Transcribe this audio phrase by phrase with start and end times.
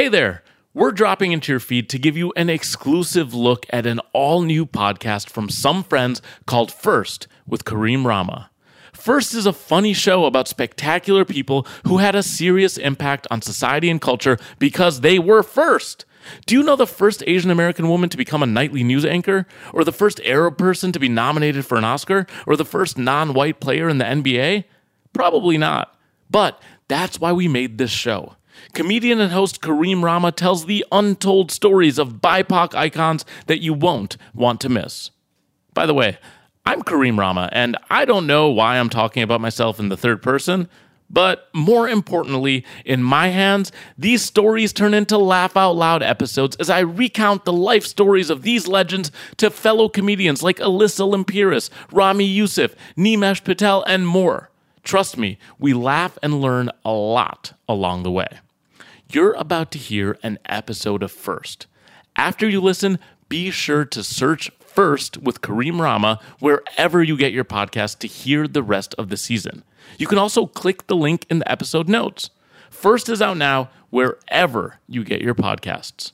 [0.00, 0.42] Hey there.
[0.72, 4.64] We're dropping into your feed to give you an exclusive look at an all new
[4.64, 8.48] podcast from some friends called First with Kareem Rahma.
[8.94, 13.90] First is a funny show about spectacular people who had a serious impact on society
[13.90, 16.06] and culture because they were first.
[16.46, 19.46] Do you know the first Asian American woman to become a nightly news anchor?
[19.74, 22.26] Or the first Arab person to be nominated for an Oscar?
[22.46, 24.64] Or the first non white player in the NBA?
[25.12, 25.94] Probably not.
[26.30, 26.58] But
[26.88, 28.36] that's why we made this show.
[28.72, 34.16] Comedian and host Kareem Rahma tells the untold stories of BIPOC icons that you won't
[34.34, 35.10] want to miss.
[35.74, 36.18] By the way,
[36.66, 40.22] I'm Kareem Rahma, and I don't know why I'm talking about myself in the third
[40.22, 40.68] person,
[41.10, 46.70] but more importantly, in my hands, these stories turn into laugh out loud episodes as
[46.70, 52.24] I recount the life stories of these legends to fellow comedians like Alyssa Limperis, Ramy
[52.26, 54.50] Youssef, Nimesh Patel, and more.
[54.84, 58.28] Trust me, we laugh and learn a lot along the way.
[59.12, 61.66] You're about to hear an episode of First.
[62.14, 67.44] After you listen, be sure to search First with Kareem Rahma wherever you get your
[67.44, 69.64] podcast to hear the rest of the season.
[69.98, 72.30] You can also click the link in the episode notes.
[72.70, 76.12] First is out now wherever you get your podcasts.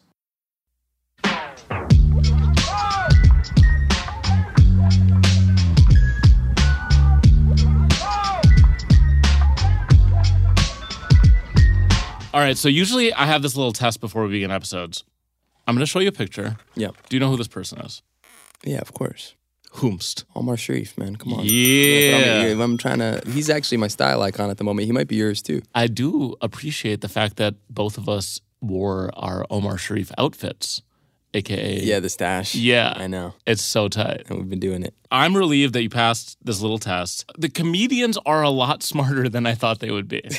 [12.37, 15.05] All right, so usually I have this little test before we begin episodes.
[15.67, 16.59] I'm going to show you a picture.
[16.75, 16.89] Yeah.
[17.09, 18.03] Do you know who this person is?
[18.62, 19.34] Yeah, of course.
[19.77, 20.25] Whomst.
[20.34, 21.17] Omar Sharif, man.
[21.17, 21.45] Come on.
[21.47, 22.48] Yeah.
[22.53, 23.23] I'm, I'm trying to.
[23.27, 24.84] He's actually my style icon at the moment.
[24.84, 25.62] He might be yours too.
[25.75, 30.83] I do appreciate the fact that both of us wore our Omar Sharif outfits,
[31.33, 32.55] aka Yeah, the stash.
[32.55, 32.93] Yeah.
[32.95, 33.33] I know.
[33.47, 34.25] It's so tight.
[34.28, 34.93] And we've been doing it.
[35.11, 37.25] I'm relieved that you passed this little test.
[37.39, 40.23] The comedians are a lot smarter than I thought they would be.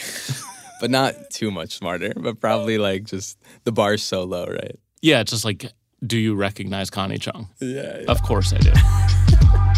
[0.80, 4.78] But not too much smarter, but probably like just the bar's so low, right?
[5.02, 5.72] yeah, it's just like,
[6.06, 7.48] do you recognize Connie Chung?
[7.60, 8.04] Yeah.
[8.08, 8.72] Of course I do.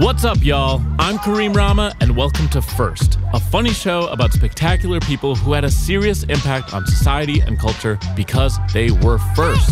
[0.00, 0.82] What's up, y'all?
[0.98, 5.62] I'm Kareem Rahma, and welcome to First, a funny show about spectacular people who had
[5.64, 9.70] a serious impact on society and culture because they were first.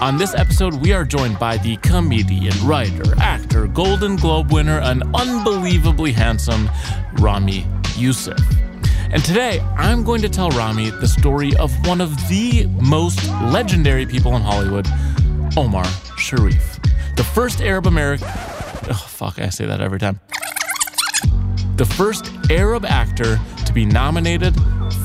[0.00, 5.02] On this episode, we are joined by the comedian, writer, actor, Golden Globe winner, and
[5.14, 6.70] unbelievably handsome
[7.18, 7.66] Ramy
[7.96, 8.40] Youssef.
[9.12, 14.06] And today, I'm going to tell Ramy the story of one of the most legendary
[14.06, 14.88] people in Hollywood,
[15.54, 15.84] Omar
[16.16, 16.80] Sharif,
[17.16, 18.26] the first Arab American.
[18.26, 20.18] Oh, fuck, I say that every time.
[21.76, 24.54] The first Arab actor to be nominated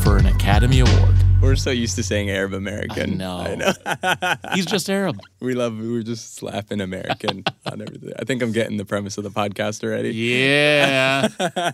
[0.01, 1.24] for an Academy Award.
[1.41, 3.17] We're so used to saying Arab American.
[3.17, 3.43] know.
[4.55, 5.19] He's just Arab.
[5.39, 5.77] we love.
[5.77, 8.13] We're just slapping American on everything.
[8.19, 10.09] I think I'm getting the premise of the podcast already.
[10.11, 11.27] Yeah.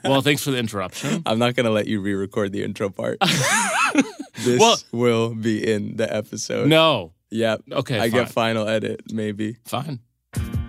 [0.03, 1.23] well, thanks for the interruption.
[1.25, 3.19] I'm not gonna let you re-record the intro part.
[4.43, 6.67] this Well- will be in the episode.
[6.67, 7.13] No.
[7.29, 7.61] Yep.
[7.71, 9.55] Okay, I get final edit, maybe.
[9.65, 9.99] Fine.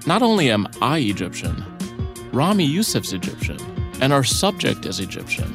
[0.06, 1.64] Not only am I Egyptian,
[2.32, 3.58] Ramy Youssef's Egyptian,
[4.00, 5.52] and our subject is Egyptian.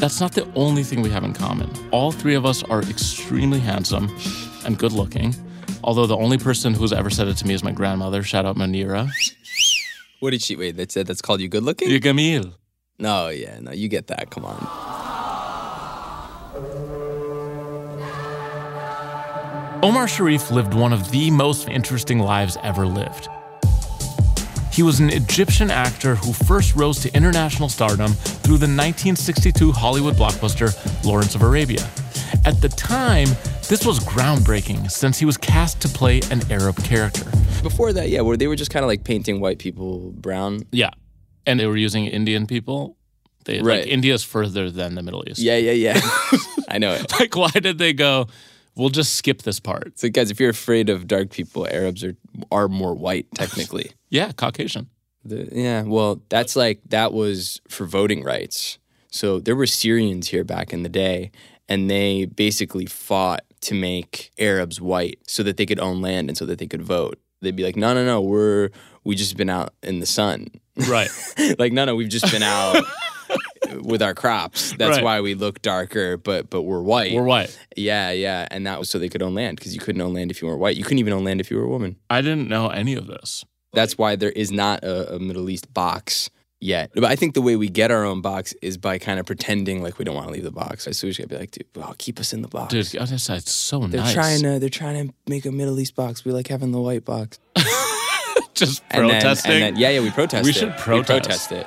[0.00, 1.70] That's not the only thing we have in common.
[1.90, 4.08] All three of us are extremely handsome
[4.64, 5.34] and good looking.
[5.84, 8.22] Although the only person who's ever said it to me is my grandmother.
[8.22, 9.10] Shout out Manira.
[10.20, 10.78] What did she wait?
[10.78, 11.90] That said that's called you good looking?
[11.90, 12.54] You Gamil.
[12.98, 14.30] No, yeah, no, you get that.
[14.30, 14.66] Come on.
[19.82, 23.28] Omar Sharif lived one of the most interesting lives ever lived.
[24.80, 30.14] He was an Egyptian actor who first rose to international stardom through the 1962 Hollywood
[30.14, 30.72] blockbuster
[31.04, 31.82] Lawrence of Arabia.
[32.46, 33.28] At the time,
[33.68, 37.30] this was groundbreaking since he was cast to play an Arab character.
[37.62, 40.62] Before that, yeah, where they were just kind of like painting white people brown.
[40.72, 40.92] Yeah.
[41.44, 42.96] And they were using Indian people.
[43.44, 43.82] They, Right.
[43.82, 45.40] Like, India's further than the Middle East.
[45.40, 46.00] Yeah, yeah, yeah.
[46.70, 47.12] I know it.
[47.20, 48.28] Like, why did they go,
[48.80, 49.98] we'll just skip this part?
[49.98, 52.16] So, guys, if you're afraid of dark people, Arabs are
[52.50, 53.92] are more white technically.
[54.12, 54.90] Yeah, Caucasian.
[55.24, 58.78] The, yeah, well, that's like that was for voting rights.
[59.12, 61.30] So there were Syrians here back in the day,
[61.68, 66.36] and they basically fought to make Arabs white so that they could own land and
[66.36, 67.20] so that they could vote.
[67.40, 68.70] They'd be like, no, no, no, we're
[69.04, 70.48] we just been out in the sun.
[70.88, 71.10] Right.
[71.58, 72.84] like, no, no, we've just been out
[73.82, 74.72] with our crops.
[74.72, 75.04] That's Right.
[75.04, 77.12] why we look darker, but but we're white.
[77.14, 77.56] We're white.
[77.76, 80.30] Yeah, yeah, and that was so they could own land because you couldn't own land
[80.30, 80.76] if you were white.
[80.76, 81.96] You couldn't even own land if you were a woman.
[82.08, 83.44] I didn't know any of this.
[83.72, 86.28] That's why there is not a, a Middle East box
[86.60, 86.90] yet.
[86.92, 89.80] But I think the way we get our own box is by kind of pretending
[89.82, 90.84] like we don't want to leave the box.
[90.90, 92.72] So we just gotta be like, dude, oh, keep us in the box.
[92.72, 94.12] Dude, I just, it's so they're nice.
[94.12, 96.24] trying to they're trying to make a Middle East box.
[96.24, 97.38] We like having the white box.
[98.60, 99.52] just And then- protesting.
[99.52, 100.44] and then, yeah, yeah, we protest.
[100.44, 100.54] We it.
[100.56, 101.08] should We protest.
[101.48, 101.66] protest it.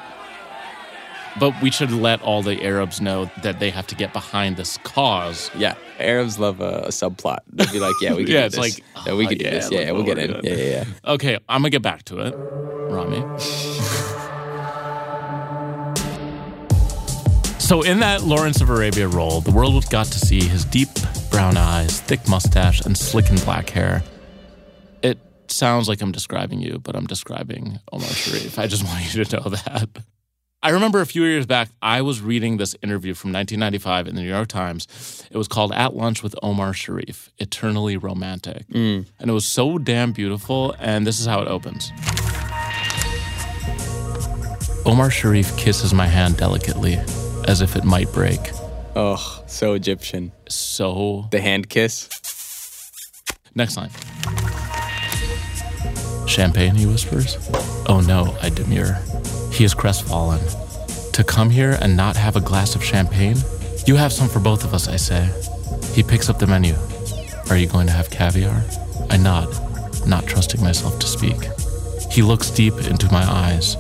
[1.40, 4.78] But we should let all the Arabs know that they have to get behind this
[4.84, 5.50] cause.
[5.58, 7.40] Yeah, Arabs love a, a subplot.
[7.52, 8.78] They'd be like, "Yeah, we can Yeah, do it's this.
[8.78, 9.72] like, yeah, we oh, can do yeah, this.
[9.72, 10.30] Yeah, yeah, we'll get in.
[10.30, 10.58] Oh doing.
[10.60, 13.24] Yeah, yeah, yeah." Okay, I'm gonna get back to it, Ramy.
[17.60, 20.90] So, in that Lawrence of Arabia role, the world got to see his deep
[21.32, 24.04] brown eyes, thick mustache, and slickened black hair.
[25.54, 28.58] Sounds like I'm describing you, but I'm describing Omar Sharif.
[28.58, 29.90] I just want you to know that.
[30.64, 34.22] I remember a few years back, I was reading this interview from 1995 in the
[34.22, 35.28] New York Times.
[35.30, 38.66] It was called At Lunch with Omar Sharif, Eternally Romantic.
[38.72, 39.02] Hmm.
[39.20, 40.74] And it was so damn beautiful.
[40.80, 41.92] And this is how it opens
[44.86, 46.96] Omar Sharif kisses my hand delicately,
[47.48, 48.40] as if it might break.
[48.96, 50.32] Oh, so Egyptian.
[50.50, 52.10] So, The hand kiss.
[53.56, 53.92] next line.
[56.28, 57.38] Champagne, he whispers.
[57.88, 59.02] Oh no, I demur.
[59.52, 60.40] He is crestfallen.
[61.14, 63.38] To come here and not have a glass of champagne?
[63.86, 65.30] You have some for both of us, I say.
[65.94, 66.76] He picks up the menu.
[67.50, 68.64] Are you going to have caviar?
[69.10, 69.50] I nod,
[70.08, 71.38] not trusting myself to speak.
[72.12, 73.76] He looks deep into my eyes.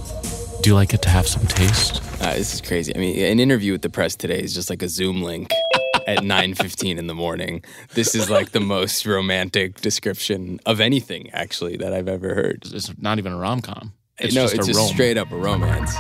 [0.62, 2.01] Do you like it to have some taste?
[2.22, 2.96] Uh, this is crazy.
[2.96, 5.51] I mean, an interview with the press today is just like a Zoom link
[6.07, 7.63] at 9:15 in the morning.
[7.94, 12.63] This is like the most romantic description of anything actually that I've ever heard.
[12.71, 13.94] It's not even a rom com.
[14.19, 14.89] It's no, just it's a just rom.
[14.89, 15.95] straight up a romance.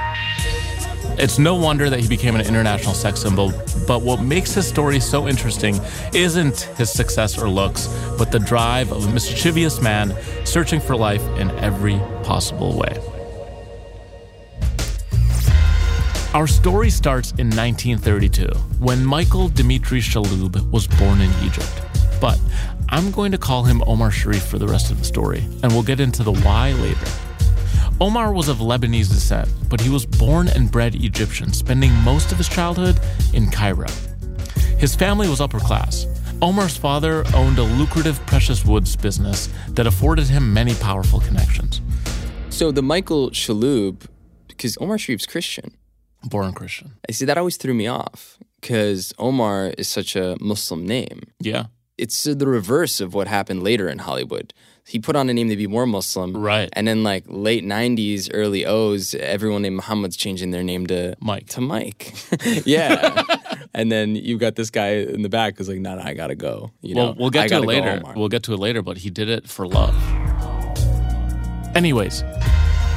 [1.15, 3.53] It's no wonder that he became an international sex symbol,
[3.87, 5.79] but what makes his story so interesting
[6.11, 11.21] isn't his success or looks, but the drive of a mischievous man searching for life
[11.37, 13.12] in every possible way.
[16.33, 18.47] Our story starts in 1932
[18.79, 21.71] when Michael Dimitri Chalhoub was born in Egypt.
[22.19, 22.39] But
[22.89, 25.83] I'm going to call him Omar Sharif for the rest of the story, and we'll
[25.83, 27.05] get into the why later.
[28.01, 32.39] Omar was of Lebanese descent, but he was born and bred Egyptian, spending most of
[32.39, 32.99] his childhood
[33.35, 33.85] in Cairo.
[34.79, 36.07] His family was upper class.
[36.41, 41.79] Omar's father owned a lucrative precious woods business that afforded him many powerful connections.
[42.49, 44.07] So the Michael Chalhoub,
[44.47, 45.77] because Omar Sharif's Christian.
[46.23, 46.93] Born Christian.
[47.07, 51.21] I see that always threw me off because Omar is such a Muslim name.
[51.39, 51.65] Yeah.
[51.97, 54.53] It's the reverse of what happened later in Hollywood.
[54.85, 56.35] He put on a name to be more Muslim.
[56.35, 56.69] Right.
[56.73, 61.47] And then like late 90s, early O's, everyone named Muhammad's changing their name to Mike.
[61.49, 62.13] To Mike.
[62.65, 63.23] yeah.
[63.73, 66.35] and then you've got this guy in the back who's like, no, no, I gotta
[66.35, 66.71] go.
[66.81, 68.01] You know, Well, we'll get I to it later.
[68.15, 69.95] We'll get to it later, but he did it for love.
[71.75, 72.23] Anyways,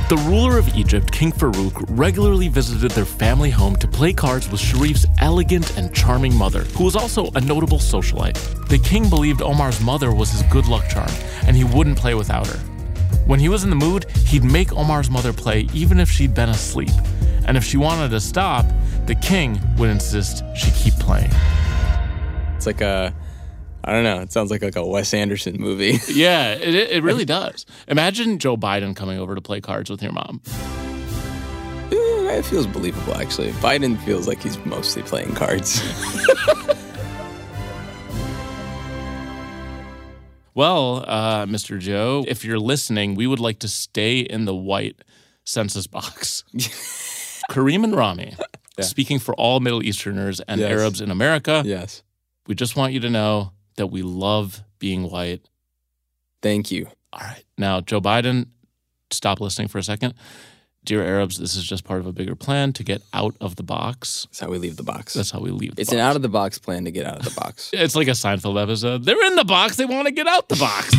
[0.08, 4.60] the ruler of Egypt, King Farouk, regularly visited their family home to play cards with
[4.60, 8.68] Sharif's elegant and charming mother, who was also a notable socialite.
[8.68, 11.10] The king believed Omar's mother was his good luck charm,
[11.46, 12.58] and he wouldn't play without her.
[13.26, 16.50] When he was in the mood, he'd make Omar's mother play even if she'd been
[16.50, 16.94] asleep.
[17.46, 18.64] And if she wanted to stop,
[19.06, 21.32] the king would insist she keep playing.
[22.54, 23.12] It's like a,
[23.86, 25.98] I don't know, it sounds like like a Wes Anderson movie.
[26.08, 27.64] Yeah, it, it really does.
[27.86, 30.40] Imagine Joe Biden coming over to play cards with your mom.
[31.90, 33.52] It feels believable, actually.
[33.52, 35.80] Biden feels like he's mostly playing cards.
[40.54, 41.78] Well, uh, Mr.
[41.78, 45.02] Joe, if you're listening, we would like to stay in the white
[45.44, 46.44] census box.
[47.50, 48.34] Kareem and Ramy,
[48.80, 50.70] speaking for all Middle Easterners and Yes.
[50.70, 52.02] Arabs in America, yes.
[52.46, 55.48] we just want you to know that we love being white.
[56.42, 56.88] Thank you.
[57.12, 57.44] All right.
[57.58, 58.46] Now, Joe Biden,
[59.10, 60.14] stop listening for a second.
[60.84, 63.64] Dear Arabs, this is just part of a bigger plan to get out of the
[63.64, 64.26] box.
[64.30, 65.14] That's how we leave the box.
[65.14, 65.94] That's how we leave the it's box.
[65.94, 67.70] an out of the box plan to get out of the box.
[67.74, 69.04] It's like a Seinfeld episode.
[69.04, 69.76] They're in the box.
[69.76, 70.94] They want to get out the box.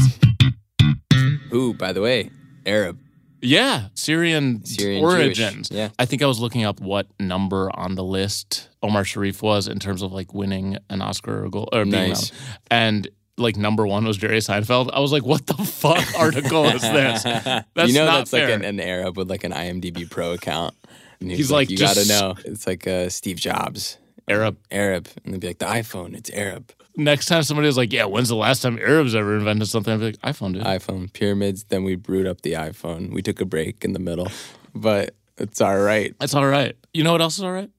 [1.53, 2.29] Ooh, by the way,
[2.65, 2.99] Arab.
[3.41, 5.69] Yeah, Syrian, Syrian origins.
[5.69, 5.89] Jewish, yeah.
[5.99, 9.79] I think I was looking up what number on the list Omar Sharif was in
[9.79, 12.31] terms of like winning an Oscar or, goal, or being Nice.
[12.71, 14.89] and like number one was Jerry Seinfeld.
[14.91, 17.23] I was like, what the fuck article is this?
[17.23, 18.47] That's you know not that's fair.
[18.47, 20.73] like an, an Arab with like an IMDb Pro account.
[21.19, 22.35] And He's like, you just- gotta know.
[22.45, 24.57] It's like uh, Steve Jobs, Arab.
[24.71, 26.71] Arab, and they'd be like, the iPhone, it's Arab.
[26.99, 29.93] Next time somebody was like, yeah, when's the last time Arabs ever invented something?
[29.93, 30.63] I'd be like, iPhone, dude.
[30.63, 31.65] iPhone pyramids.
[31.65, 33.13] Then we brewed up the iPhone.
[33.13, 34.27] We took a break in the middle,
[34.73, 36.15] but it's all right.
[36.19, 36.75] It's all right.
[36.95, 37.69] You know what else is all right?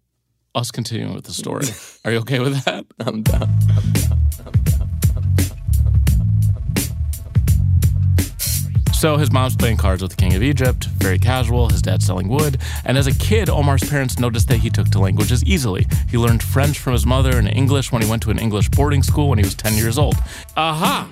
[0.54, 1.66] Us continuing with the story.
[2.04, 2.86] Are you okay with that?
[3.00, 3.48] I'm down.
[8.98, 11.68] So his mom's playing cards with the king of Egypt, very casual.
[11.68, 12.60] His dad's selling wood.
[12.84, 15.86] And as a kid, Omar's parents noticed that he took to languages easily.
[16.10, 19.04] He learned French from his mother and English when he went to an English boarding
[19.04, 20.16] school when he was 10 years old.
[20.56, 21.08] Aha!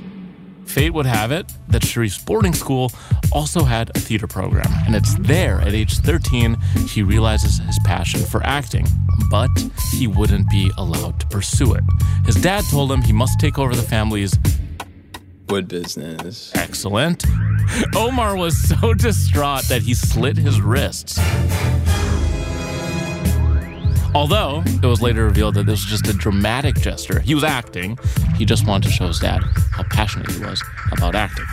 [0.65, 2.91] Fate would have it that Sharif's boarding school
[3.31, 6.57] also had a theater program, and it's there at age 13
[6.89, 8.89] he realizes his passion for acting,
[9.31, 9.49] but
[9.93, 11.85] he wouldn't be allowed to pursue it.
[12.25, 14.37] His dad told him he must take over the family's
[15.49, 16.53] Wood business.
[16.55, 17.25] excellent.
[17.95, 21.19] Omar was so distraught that he slit his wrists.
[24.15, 27.21] Although it was later revealed that this was just a dramatic gesture.
[27.21, 27.99] He was acting.
[28.37, 31.45] He just wanted to show his dad how passionate he was about acting.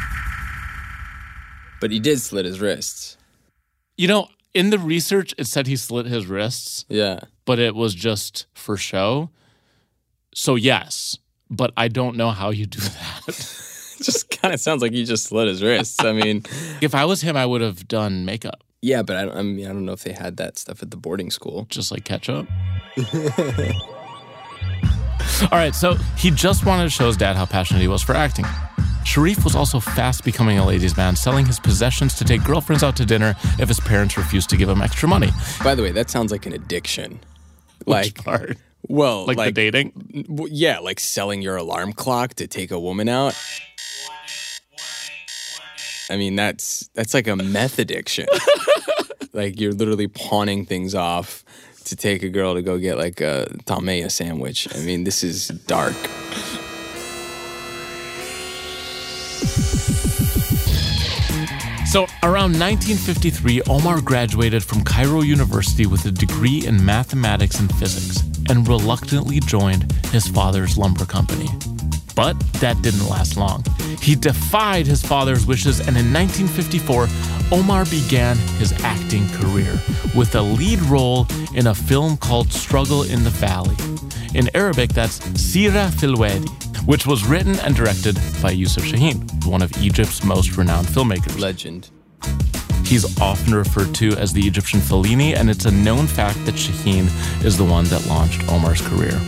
[1.81, 3.17] But he did slit his wrists.
[3.97, 7.19] You know, in the research, it said he slit his wrists, Yeah.
[7.45, 9.29] but it was just for show.
[10.33, 11.17] So, yes,
[11.49, 12.79] but I don't know how you do
[13.27, 13.59] that.
[14.11, 16.03] just kind of sounds like he just slit his wrists.
[16.03, 16.43] I mean,
[16.81, 19.69] if I was him, I would have done makeup, yeah, but I, I mean, I
[19.69, 21.65] don't know if they had that stuff at the boarding school.
[21.69, 22.47] just like ketchup.
[25.51, 28.13] All right, so he just wanted to show his dad how passionate he was for
[28.13, 28.45] acting.
[29.05, 32.95] Sharif was also fast becoming a ladies' man, selling his possessions to take girlfriends out
[32.97, 35.29] to dinner if his parents refused to give him extra money.
[35.63, 37.19] By the way, that sounds like an addiction.
[37.79, 38.57] Which Like, part?
[38.87, 40.47] well, Like, like, the dating?
[40.49, 43.35] yeah, like selling your alarm clock to take a woman out.
[46.13, 48.27] I mean, that's that's like a meth addiction.
[49.33, 51.43] like you're literally pawning things off
[51.85, 54.67] to take a girl to go get like a tamaya sandwich.
[54.75, 55.95] I mean, this is dark.
[61.87, 68.23] So, around 1953, Omar graduated from Cairo University with a degree in mathematics and physics
[68.49, 71.49] and reluctantly joined his father's lumber company.
[72.15, 73.63] But that didn't last long.
[74.01, 77.07] He defied his father's wishes, and in 1954,
[77.51, 79.79] Omar began his acting career
[80.15, 83.75] with a lead role in a film called Struggle in the Valley.
[84.33, 86.47] In Arabic, that's Sira Fil Wadi,
[86.85, 91.39] which was written and directed by Yusuf Shaheen, one of Egypt's most renowned filmmakers.
[91.39, 91.89] Legend.
[92.85, 97.05] He's often referred to as the Egyptian Fellini, and it's a known fact that Shaheen
[97.43, 99.19] is the one that launched Omar's career.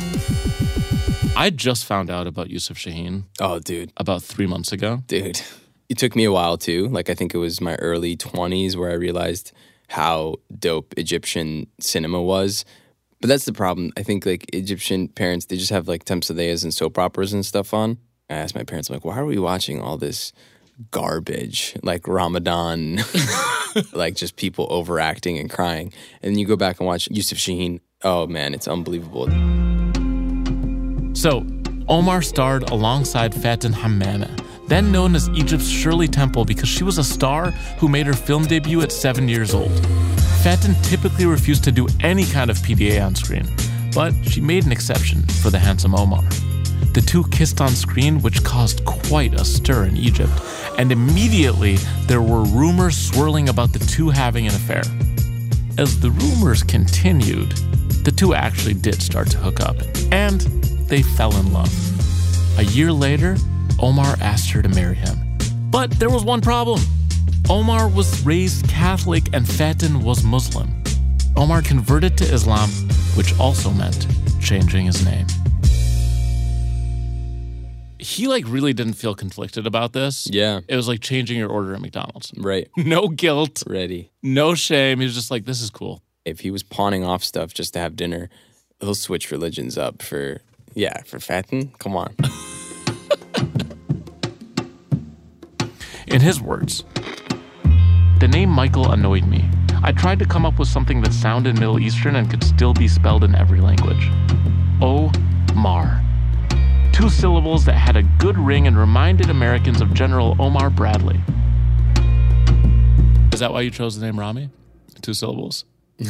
[1.38, 3.92] I just found out about Yusuf Shaheen Oh, dude.
[3.98, 5.04] about three months ago.
[5.08, 5.42] dude.
[5.89, 6.88] It took me a while too.
[6.88, 9.51] Like I think it was my early 20s where I realized
[9.89, 12.65] how dope Egyptian cinema was.
[13.22, 13.92] But that's the problem.
[13.98, 17.74] I think like Egyptian parents, they just have like Temsadeyas and soap operas and stuff
[17.74, 17.98] on.
[18.30, 20.34] I asked my parents, I'm like, why are we watching all this
[20.89, 23.00] garbage like Ramadan,
[23.94, 25.94] like just people overacting and crying?
[26.24, 27.80] And then you go back and watch Yusuf Shaheen.
[28.04, 29.27] Oh man, it's unbelievable.
[31.25, 31.44] So,
[31.89, 34.29] Omar starred alongside Fatin Hamama,
[34.67, 38.44] then known as Egypt's Shirley Temple because she was a star who made her film
[38.44, 39.72] debut at seven years old.
[40.44, 43.48] Fatin typically refused to do any kind of PDA on screen,
[43.96, 46.22] but she made an exception for the handsome Omar.
[46.94, 50.39] The two kissed on screen, which caused quite a stir in Egypt,
[50.77, 54.84] and immediately there were rumors swirling about the two having an affair.
[55.79, 57.51] As the rumors continued,
[58.06, 59.76] the two actually did start to hook up,
[60.12, 60.42] and
[60.90, 61.70] they fell in love.
[62.60, 63.36] A year later,
[63.82, 65.18] Omar asked her to marry him.
[65.72, 66.80] But there was one problem
[67.50, 70.70] Omar was raised Catholic and Fatin was Muslim.
[71.36, 72.70] Omar converted to Islam,
[73.16, 74.08] which also meant
[74.42, 75.28] changing his name.
[78.00, 80.28] He like really didn't feel conflicted about this.
[80.32, 82.32] Yeah, It was like changing your order at McDonald's.
[82.38, 82.68] right.
[82.78, 84.12] No guilt, Ready.
[84.22, 85.00] no shame.
[85.00, 86.02] He was just like, this is cool.
[86.25, 88.29] If he was pawning off stuff just to have dinner,
[88.79, 90.41] he'll switch religions up for
[90.74, 91.72] yeah for Fatin.
[91.77, 92.15] Come on,
[96.08, 96.84] In his words,
[98.20, 99.46] the name Michael annoyed me.
[99.84, 102.88] I tried to come up with something that sounded Middle Eastern and could still be
[102.88, 104.10] spelled in every language.
[104.82, 106.01] Omar.
[106.91, 111.20] Two syllables that had a good ring and reminded Americans of General Omar Bradley.
[113.32, 114.50] Is that why you chose the name Ramy?
[115.01, 115.65] Two syllables.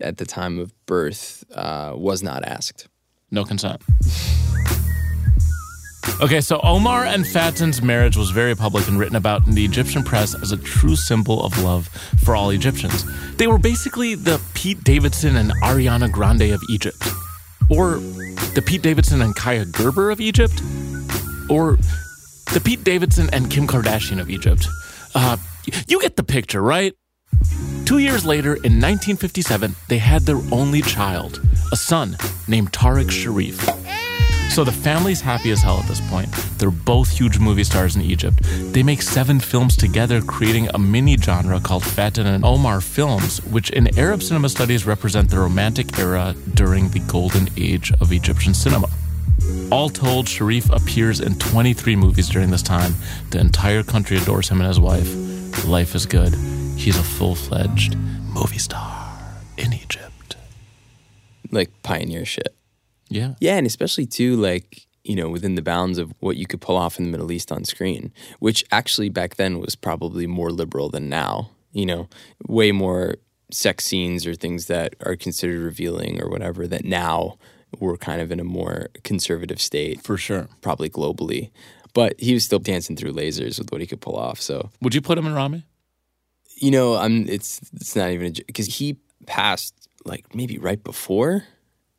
[0.00, 2.88] at the time of birth, uh, was not asked.
[3.30, 3.82] No consent.
[6.20, 10.04] Okay, so Omar and Fatin's marriage was very public and written about in the Egyptian
[10.04, 11.88] press as a true symbol of love
[12.22, 13.04] for all Egyptians.
[13.36, 17.02] They were basically the Pete Davidson and Ariana Grande of Egypt.
[17.70, 17.96] Or
[18.54, 20.60] the Pete Davidson and Kaia Gerber of Egypt.
[21.48, 21.76] Or
[22.52, 24.68] the Pete Davidson and Kim Kardashian of Egypt.
[25.14, 25.38] Uh,
[25.88, 26.94] you get the picture, right?
[27.92, 32.16] Two years later, in 1957, they had their only child, a son
[32.48, 33.60] named Tariq Sharif.
[34.48, 36.32] So the family's happy as hell at this point.
[36.56, 38.38] They're both huge movie stars in Egypt.
[38.72, 43.68] They make seven films together, creating a mini genre called Fatin and Omar films, which
[43.68, 48.88] in Arab cinema studies represent the romantic era during the golden age of Egyptian cinema.
[49.70, 52.94] All told, Sharif appears in 23 movies during this time.
[53.32, 55.14] The entire country adores him and his wife.
[55.66, 56.34] Life is good.
[56.82, 57.96] He's a full fledged
[58.34, 59.16] movie star
[59.56, 60.36] in Egypt.
[61.52, 62.56] Like pioneer shit.
[63.08, 63.34] Yeah.
[63.38, 66.76] Yeah, and especially too, like, you know, within the bounds of what you could pull
[66.76, 70.88] off in the Middle East on screen, which actually back then was probably more liberal
[70.88, 71.50] than now.
[71.70, 72.08] You know,
[72.48, 73.14] way more
[73.52, 77.38] sex scenes or things that are considered revealing or whatever that now
[77.78, 80.48] we're kind of in a more conservative state, For sure.
[80.60, 81.50] probably globally.
[81.94, 84.40] But he was still dancing through lasers with what he could pull off.
[84.40, 85.64] So Would you put him in Ramy?
[86.62, 87.28] You know, I'm.
[87.28, 91.44] It's it's not even because he passed like maybe right before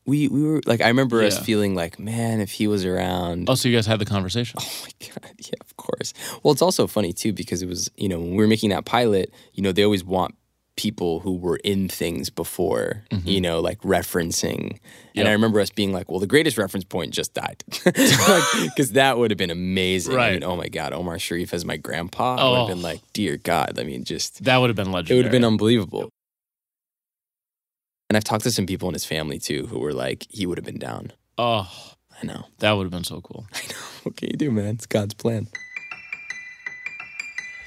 [0.05, 3.49] we we were like I remember us feeling like man if he was around.
[3.49, 4.59] Oh, so you guys had the conversation.
[4.61, 6.13] Oh my god, yeah, of course.
[6.41, 8.85] Well, it's also funny too because it was you know when we were making that
[8.85, 10.35] pilot, you know they always want
[10.75, 14.71] people who were in things before, you know, like referencing.
[14.71, 14.79] And
[15.15, 15.27] Mm-hmm.
[15.27, 17.63] I remember us being like, well, the greatest reference point just died.
[17.85, 20.13] Because that would have been amazing.
[20.13, 20.33] I Right.
[20.33, 22.37] mean, oh my God, Omar Sharif as my grandpa.
[22.39, 22.39] Oh.
[22.39, 22.67] I would Oh.
[22.67, 23.77] have been like, dear God.
[23.77, 25.15] I mean, just, That would have been legendary.
[25.15, 26.09] it would have been unbelievable.
[28.09, 30.57] And I've talked to some people in his family too who were like, he would
[30.57, 31.11] have been down.
[31.37, 31.69] Oh,
[32.21, 32.45] I know.
[32.59, 33.45] that would have been so cool.
[33.53, 33.77] I know.
[34.03, 34.75] What can you do, man?
[34.75, 35.47] It's God's plan.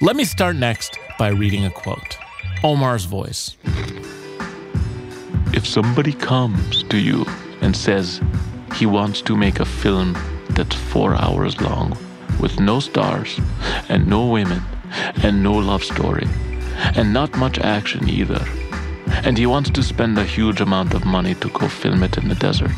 [0.00, 2.18] Let me start next by reading a quote
[2.62, 3.56] Omar's voice.
[5.52, 7.24] If somebody comes to you
[7.60, 8.20] and says
[8.74, 10.16] he wants to make a film
[10.50, 11.96] that's four hours long
[12.40, 13.40] with no stars
[13.88, 14.62] and no women
[15.22, 16.26] and no love story
[16.94, 18.44] and not much action either,
[19.24, 22.28] and he wants to spend a huge amount of money to go film it in
[22.28, 22.70] the desert,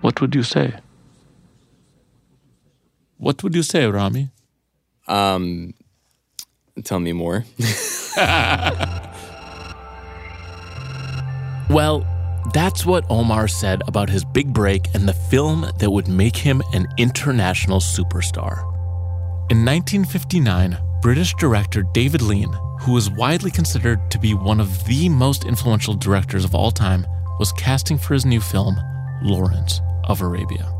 [0.00, 0.74] what would you say?
[3.18, 4.30] What would you say, Ramy?
[5.08, 5.74] Um,
[6.84, 7.44] tell me more.
[11.68, 12.06] Well,
[12.54, 16.62] that's what Omar said about his big break and the film that would make him
[16.72, 18.60] an international superstar.
[19.50, 25.08] In 1959, British director David Lean, who is widely considered to be one of the
[25.08, 27.04] most influential directors of all time,
[27.40, 28.76] was casting for his new film,
[29.22, 30.72] Lawrence of Arabia.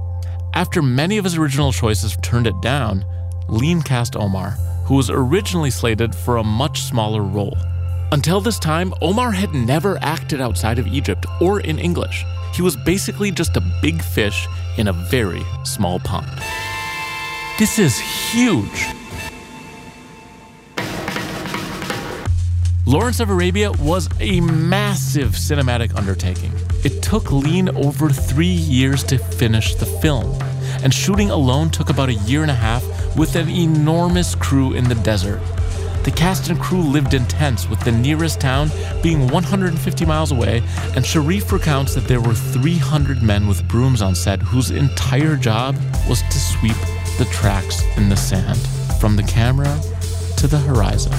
[0.54, 3.04] After many of his original choices turned it down,
[3.48, 4.50] Lean cast Omar,
[4.86, 7.56] who was originally slated for a much smaller role.
[8.12, 12.24] Until this time, Omar had never acted outside of Egypt or in English.
[12.54, 16.30] He was basically just a big fish in a very small pond.
[17.58, 18.86] This is huge.
[22.84, 26.52] Lawrence of Arabia was a massive cinematic undertaking.
[26.84, 30.38] It took Lean over three years to finish the film,
[30.82, 32.84] and shooting alone took about a year and a half
[33.16, 35.40] with an enormous crew in the desert.
[36.04, 38.70] The cast and crew lived in tents, with the nearest town
[39.02, 40.62] being 150 miles away,
[40.94, 45.76] and Sharif recounts that there were 300 men with brooms on set whose entire job
[46.08, 46.76] was to sweep
[47.18, 48.60] the tracks in the sand
[49.00, 49.80] from the camera
[50.36, 51.12] to the horizon.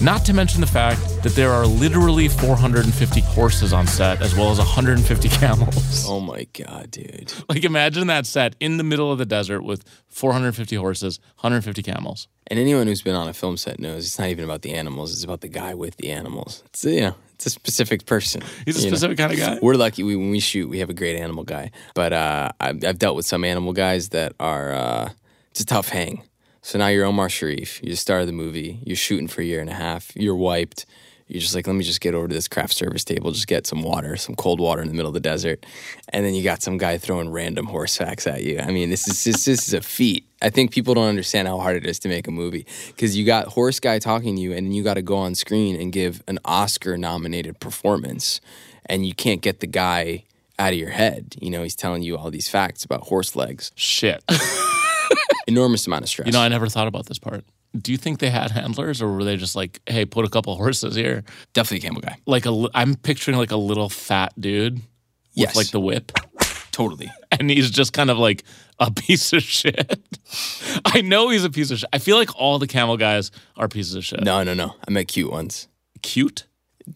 [0.00, 4.50] Not to mention the fact that there are literally 450 horses on set as well
[4.50, 6.04] as 150 camels.
[6.06, 7.32] Oh my God, dude.
[7.48, 12.28] Like imagine that set in the middle of the desert with 450 horses, 150 camels.
[12.48, 15.12] And anyone who's been on a film set knows it's not even about the animals;
[15.12, 16.62] it's about the guy with the animals.
[16.66, 18.42] It's you know, it's a specific person.
[18.66, 18.96] He's a you know?
[18.96, 19.58] specific kind of guy.
[19.62, 21.70] We're lucky we, when we shoot, we have a great animal guy.
[21.94, 25.10] But uh, I've, I've dealt with some animal guys that are uh,
[25.52, 26.22] it's a tough hang.
[26.66, 27.80] So now you're Omar Sharif.
[27.80, 28.80] You're the the movie.
[28.84, 30.10] You're shooting for a year and a half.
[30.16, 30.84] You're wiped.
[31.28, 33.68] You're just like, let me just get over to this craft service table, just get
[33.68, 35.64] some water, some cold water in the middle of the desert,
[36.08, 38.58] and then you got some guy throwing random horse facts at you.
[38.58, 40.26] I mean, this is this, this is a feat.
[40.42, 43.24] I think people don't understand how hard it is to make a movie because you
[43.24, 46.20] got horse guy talking to you, and you got to go on screen and give
[46.26, 48.40] an Oscar-nominated performance,
[48.86, 50.24] and you can't get the guy
[50.58, 51.36] out of your head.
[51.40, 53.70] You know, he's telling you all these facts about horse legs.
[53.76, 54.24] Shit.
[55.46, 56.26] Enormous amount of stress.
[56.26, 57.44] You know, I never thought about this part.
[57.76, 60.54] Do you think they had handlers or were they just like, hey, put a couple
[60.56, 61.24] horses here?
[61.52, 62.16] definitely a camel guy.
[62.26, 64.80] Like a, I'm picturing like a little fat dude
[65.36, 66.12] with like the whip.
[66.72, 67.10] Totally.
[67.32, 68.44] and he's just kind of like
[68.78, 69.98] a piece of shit.
[70.84, 71.88] I know he's a piece of shit.
[71.92, 74.22] I feel like all the camel guys are pieces of shit.
[74.22, 74.74] No, no, no.
[74.86, 75.68] I met cute ones.
[76.02, 76.46] Cute?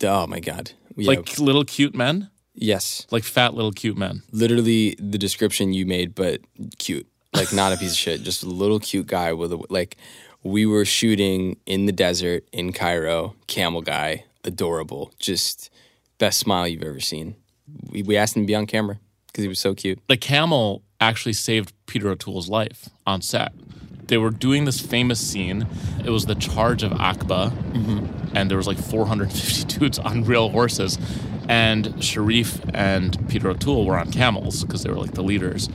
[0.03, 0.73] Oh my god.
[0.96, 1.09] Yeah.
[1.09, 2.31] Like little cute men?
[2.55, 4.23] yes, Like fat little cute men.
[4.33, 6.40] literally the description you made, but
[6.79, 7.07] cute.
[7.33, 8.23] Like not a piece of shit.
[8.23, 9.97] Just a little cute guy with a like.
[10.43, 13.35] We were shooting in the desert in Cairo.
[13.47, 15.12] Camel guy, adorable.
[15.19, 15.71] Just
[16.19, 17.37] best smile you've ever seen.
[17.90, 20.01] We, we asked him to be on camera because he was so cute.
[20.09, 23.53] The camel actually saved Peter O'Toole's life on set.
[24.07, 25.66] they were doing this famous scene.
[26.05, 28.37] It was the charge of Aqaba, mm-hmm.
[28.37, 30.99] and there was like 450 dudes on real horses.
[31.49, 35.69] And Sharif and Peter O'Toole were on camels because they were like the leaders.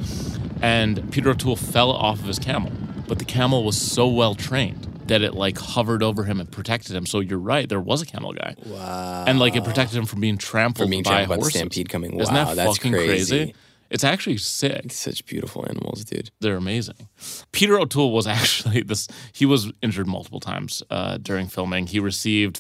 [0.62, 2.72] And Peter O'Toole fell off of his camel,
[3.08, 6.96] but the camel was so well trained that it like hovered over him and protected
[6.96, 7.06] him.
[7.06, 8.56] So you're right, there was a camel guy.
[8.65, 9.26] Wow.
[9.28, 11.54] And like it protected him from being trampled From being by trampled by horses.
[11.60, 12.20] stampede coming.
[12.20, 13.54] Isn't Wow, that that's fucking crazy.
[13.91, 14.91] It's actually sick.
[14.91, 16.32] Such beautiful animals, dude.
[16.39, 17.08] They're amazing.
[17.52, 19.08] Peter O'Toole was actually this.
[19.32, 21.86] He was injured multiple times uh, during filming.
[21.86, 22.58] He received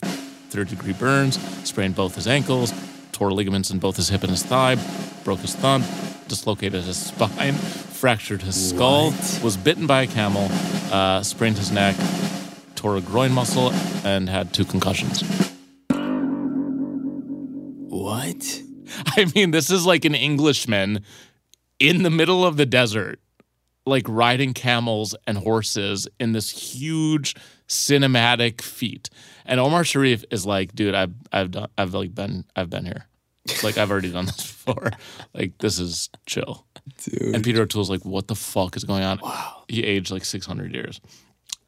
[0.51, 2.71] third degree burns, sprained both his ankles,
[3.15, 4.75] tore ligaments in both his hip and his thigh,
[5.23, 5.81] broke his thumb,
[6.27, 9.41] dislocated his spine, fractured his skull, What?
[9.41, 10.49] was bitten by a camel,
[10.91, 11.95] uh, sprained his neck,
[12.75, 13.71] tore a groin muscle,
[14.03, 15.21] and had two concussions.
[17.87, 18.61] What?
[19.17, 21.01] I mean, this is like an Englishman
[21.79, 23.21] in the middle of the desert,
[23.85, 27.35] like riding camels and horses in this huge
[27.67, 29.09] cinematic feat.
[29.45, 33.05] And Omar Sharif is like, dude, I've I've done I've like been I've been here.
[33.63, 34.91] Like I've already done this before.
[35.33, 36.65] Like this is chill.
[37.03, 37.35] Dude.
[37.35, 39.19] And Peter O'Toole's like, what the fuck is going on?
[39.21, 39.63] Wow.
[39.67, 40.99] He aged like six hundred years.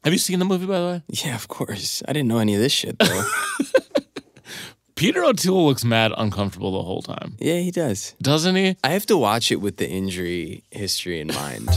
[0.04, 1.02] Have you seen the movie by the way?
[1.08, 2.02] Yeah, of course.
[2.08, 3.24] I didn't know any of this shit though.
[4.94, 7.36] Peter O'Toole looks mad uncomfortable the whole time.
[7.38, 8.14] yeah, he does.
[8.20, 8.76] Doesn't he?
[8.82, 11.68] I have to watch it with the injury history in mind.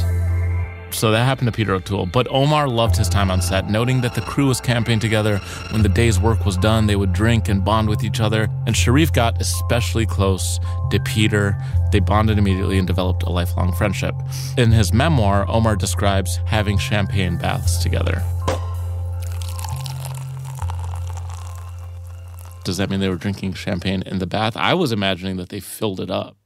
[0.93, 2.06] So that happened to Peter O'Toole.
[2.06, 5.38] But Omar loved his time on set, noting that the crew was camping together.
[5.71, 8.49] When the day's work was done, they would drink and bond with each other.
[8.67, 10.60] And Sharif got especially close
[10.91, 11.56] to Peter.
[11.91, 14.15] They bonded immediately and developed a lifelong friendship.
[14.58, 18.21] In his memoir, Omar describes having champagne baths together.
[22.63, 24.56] Does that mean they were drinking champagne in the bath?
[24.56, 26.38] I was imagining that they filled it up,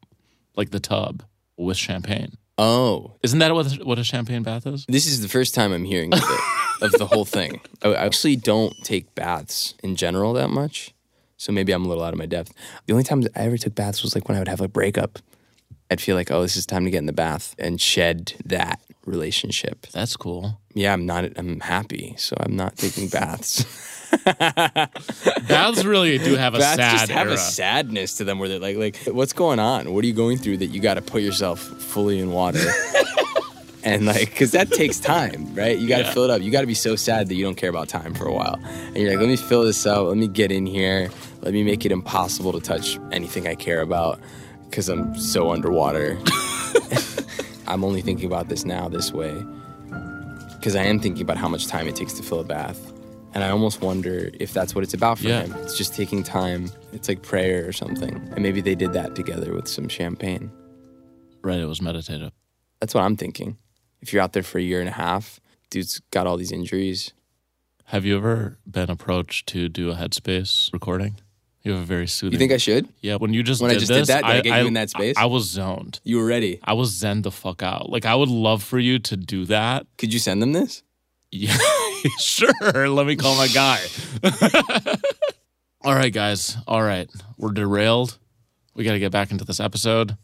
[0.56, 1.24] like the tub,
[1.58, 2.38] with champagne.
[2.58, 4.86] Oh, Isn't that what what a champagne bath is?
[4.88, 7.60] this is the first time I'm hearing of it, of the whole thing.
[7.84, 10.94] I actually don't take baths in general that much,
[11.36, 12.54] so maybe I'm a little out of my depth.
[12.86, 15.20] The only time I ever took baths was like when I would have a breakup.
[15.92, 18.80] I'd feel like, oh, this is time to get in the bath and shed that
[19.06, 19.88] relationship.
[19.94, 20.60] That's cool.
[20.74, 21.26] Yeah, I'm not.
[21.38, 23.66] I'm happy, so I'm not taking baths.
[25.48, 27.36] Baths really do have a baths sad just have era.
[27.36, 29.94] a sadness to them, where they're like, like, what's going on?
[29.94, 32.60] What are you going through that you got to put yourself fully in water?
[33.84, 35.78] and like, because that takes time, right?
[35.78, 36.14] You got to Yeah.
[36.14, 36.42] fill it up.
[36.42, 38.60] You got to be so sad that you don't care about time for a while,
[38.64, 40.08] and you're like, let me fill this up.
[40.08, 41.10] Let me get in here.
[41.42, 44.20] Let me make it impossible to touch anything I care about
[44.70, 46.18] because I'm so underwater.
[47.68, 49.34] I'm only thinking about this now this way
[50.58, 52.92] because I am thinking about how much time it takes to fill a bath.
[53.34, 55.44] And I almost wonder if that's what it's about for Yeah.
[55.44, 55.54] him.
[55.64, 56.72] It's just taking time.
[56.94, 58.16] It's like prayer or something.
[58.32, 60.52] And maybe they did that together with some champagne.
[61.44, 62.32] right, it was meditative.
[62.80, 63.58] That's what I'm thinking.
[64.02, 67.14] If you're out there for a year and a half, dude's got all these injuries.
[67.90, 71.18] Have you ever been approached to do a Headspace recording?
[71.66, 72.34] You have a very soothing.
[72.34, 72.88] You think I should?
[73.02, 74.74] yeah, when you just when I did just did that, did I get you in
[74.76, 75.18] that space?
[75.18, 76.00] I, I was zoned.
[76.04, 76.60] You were ready.
[76.64, 77.90] I was zen the fuck out.
[77.90, 79.88] Like I would love for you to do that.
[79.98, 80.84] Could you send them this?
[81.32, 81.58] Yeah,
[82.20, 82.88] sure.
[82.88, 83.80] Let me call my guy.
[85.84, 86.56] All right, guys.
[86.68, 88.20] All right, we're derailed.
[88.76, 90.16] We got to get back into this episode.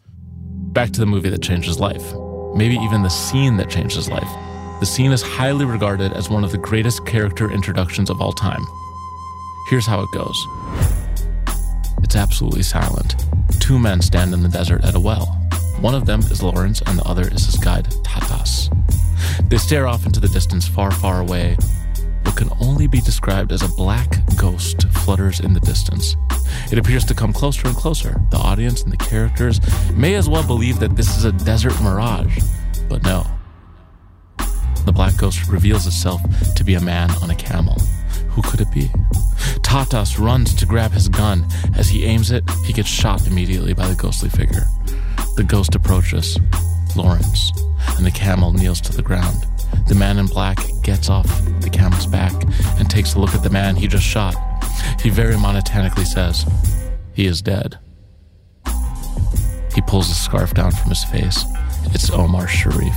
[0.74, 2.04] Back to the movie that changed his life.
[2.56, 4.30] Maybe even the scene that changed his life.
[4.80, 8.64] The scene is highly regarded as one of the greatest character introductions of all time.
[9.70, 10.91] Here's how it goes
[12.04, 13.16] it's absolutely silent.
[13.60, 15.26] Two men stand in the desert at a well.
[15.80, 18.70] One of them is Lawrence, and the other is his guide, Tafas.
[19.50, 21.58] They stare off into the distance, far, far away.
[22.24, 26.16] What can only be described as a black ghost flutters in the distance.
[26.72, 28.22] It appears to come closer and closer.
[28.30, 29.60] The audience and the characters
[29.94, 32.40] may as well believe that this is a desert mirage,
[32.88, 33.26] but no.
[34.86, 36.22] The black ghost reveals itself
[36.56, 37.78] to be a man on a camel.
[38.32, 38.90] Who could it be?
[39.62, 41.46] Tafas runs to grab his gun.
[41.76, 44.68] As he aims it, he gets shot immediately by the ghostly figure.
[45.36, 46.38] The ghost approaches
[46.96, 47.52] Lawrence,
[47.98, 49.46] and the camel kneels to the ground.
[49.88, 51.28] The man in black gets off
[51.62, 52.34] the camel's back
[52.80, 54.36] and takes a look at the man he just shot.
[55.02, 56.46] He very monotonically says,
[57.14, 57.80] He is dead.
[59.74, 61.46] He pulls the scarf down from his face.
[61.94, 62.96] It's Omar Sharif.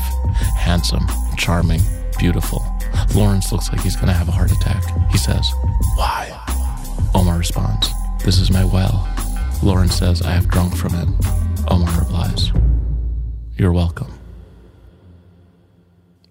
[0.57, 1.81] Handsome, charming,
[2.19, 2.74] beautiful.
[3.15, 4.83] Lawrence looks like he's gonna have a heart attack.
[5.11, 5.49] He says,
[5.97, 6.31] Why?
[7.15, 7.89] Omar responds,
[8.25, 9.09] This is my well.
[9.63, 11.09] Lawrence says, I have drunk from it.
[11.71, 12.53] Omar replies,
[13.57, 14.13] You're welcome.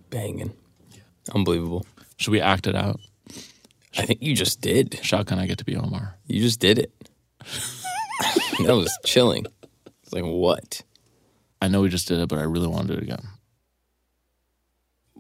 [0.10, 0.54] Banging.
[1.34, 1.86] Unbelievable.
[2.18, 3.00] Should we act it out?
[3.98, 5.00] I think you just did.
[5.02, 6.18] Shotgun, I get to be Omar.
[6.28, 6.92] You just did it.
[8.66, 9.46] that was chilling.
[10.04, 10.82] It's like, what?
[11.62, 13.28] I know we just did it, but I really want to do it again.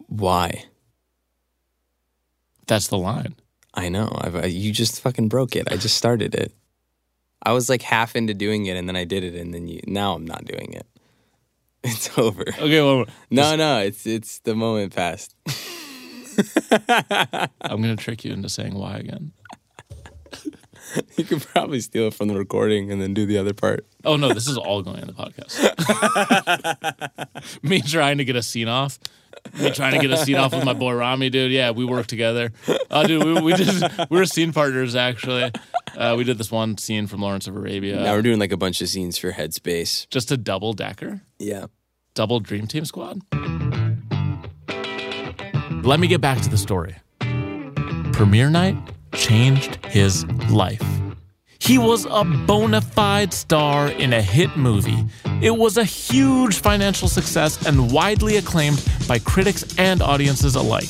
[0.07, 0.65] Why?
[2.67, 3.35] That's the line.
[3.73, 4.11] I know.
[4.21, 5.71] I've, I, you just fucking broke it.
[5.71, 6.53] I just started it.
[7.41, 9.81] I was like half into doing it, and then I did it, and then you.
[9.87, 10.87] Now I'm not doing it.
[11.85, 12.43] It's over.
[12.47, 13.79] Okay, well, No, no.
[13.79, 15.35] It's it's the moment passed.
[17.61, 19.33] I'm going to trick you into saying why again.
[21.17, 23.85] You could probably steal it from the recording and then do the other part.
[24.05, 25.57] Oh, no, this is all going in the podcast.
[27.63, 28.99] Me trying to get a scene off.
[29.59, 31.51] Me trying to get a scene off with my boy Ramy, dude.
[31.51, 32.51] Yeah, we work together.
[32.89, 35.51] Oh, dude, we, we just, we were scene partners, actually.
[35.95, 37.97] Uh, we did this one scene from Lawrence of Arabia.
[38.01, 40.09] Now we're doing like a bunch of scenes for Headspace.
[40.09, 41.21] just a double decker.
[41.39, 41.67] Yeah.
[42.15, 43.19] double dream team squad
[45.83, 46.95] let me get back to the story
[48.13, 48.75] premiere night
[49.13, 50.81] changed his life
[51.63, 55.05] he was a bona fide star in a hit movie
[55.41, 60.89] it was a huge financial success and widely acclaimed by critics and audiences alike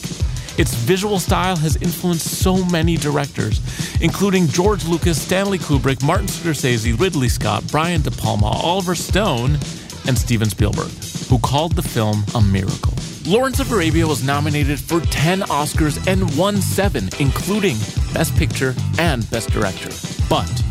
[0.57, 3.59] its visual style has influenced so many directors,
[4.01, 9.57] including George Lucas, Stanley Kubrick, Martin Scorsese, Ridley Scott, Brian De Palma, Oliver Stone,
[10.07, 10.91] and Steven Spielberg,
[11.27, 12.93] who called the film a miracle.
[13.25, 17.77] Lawrence of Arabia was nominated for 10 Oscars and won seven, including
[18.13, 20.12] Best Picture and Best Director.
[20.33, 20.63] But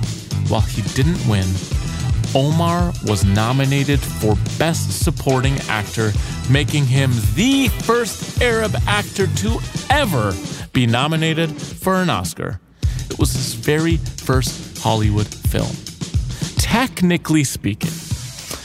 [0.49, 1.47] while he didn't win,
[2.35, 6.11] Omar was nominated for Best Supporting Actor,
[6.51, 10.35] making him the first Arab actor to ever
[10.73, 12.59] be nominated for an Oscar.
[13.09, 15.77] It was his very first Hollywood film.
[16.57, 17.93] Technically speaking,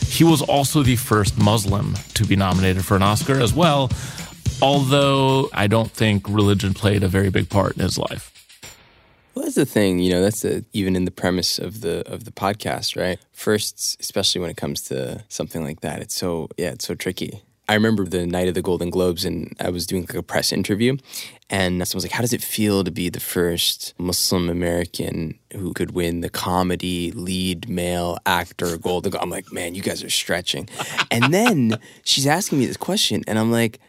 [0.07, 3.91] he was also the first Muslim to be nominated for an Oscar as well,
[4.63, 8.36] although I don't think religion played a very big part in his life.
[9.37, 10.23] Well, that's the thing, you know.
[10.23, 13.19] That's the, even in the premise of the of the podcast, right?
[13.33, 17.43] First, especially when it comes to something like that, it's so yeah, it's so tricky.
[17.69, 20.51] I remember the night of the Golden Globes, and I was doing like a press
[20.51, 20.97] interview,
[21.51, 25.71] and someone was like, "How does it feel to be the first Muslim American who
[25.71, 29.21] could win the comedy lead male actor Golden?" Globe?
[29.21, 30.67] I'm like, "Man, you guys are stretching."
[31.11, 33.79] and then she's asking me this question, and I'm like,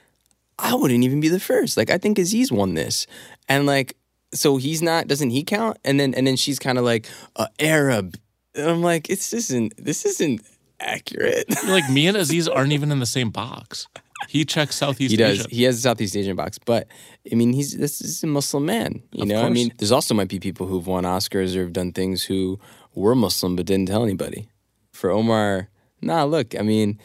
[0.58, 1.78] "I wouldn't even be the first.
[1.78, 3.06] Like, I think Aziz won this,
[3.48, 3.94] and like."
[4.34, 5.78] So he's not doesn't he count?
[5.84, 8.16] And then and then she's kind of like uh, arab.
[8.54, 10.40] And i'm like it's this isn't this isn't
[10.80, 11.46] accurate.
[11.66, 13.88] Like me and Aziz aren't even in the same box.
[14.28, 15.40] He checks Southeast he does.
[15.40, 15.48] Asia.
[15.50, 16.88] he has a southeast asian box but
[17.30, 19.42] i mean he's this is a muslim man you Of know?
[19.42, 22.58] I mean there's also might be people who've won oscars or have done things who
[22.94, 24.48] were muslim but didn't tell anybody.
[24.92, 25.68] For omar
[26.02, 26.98] nah look i mean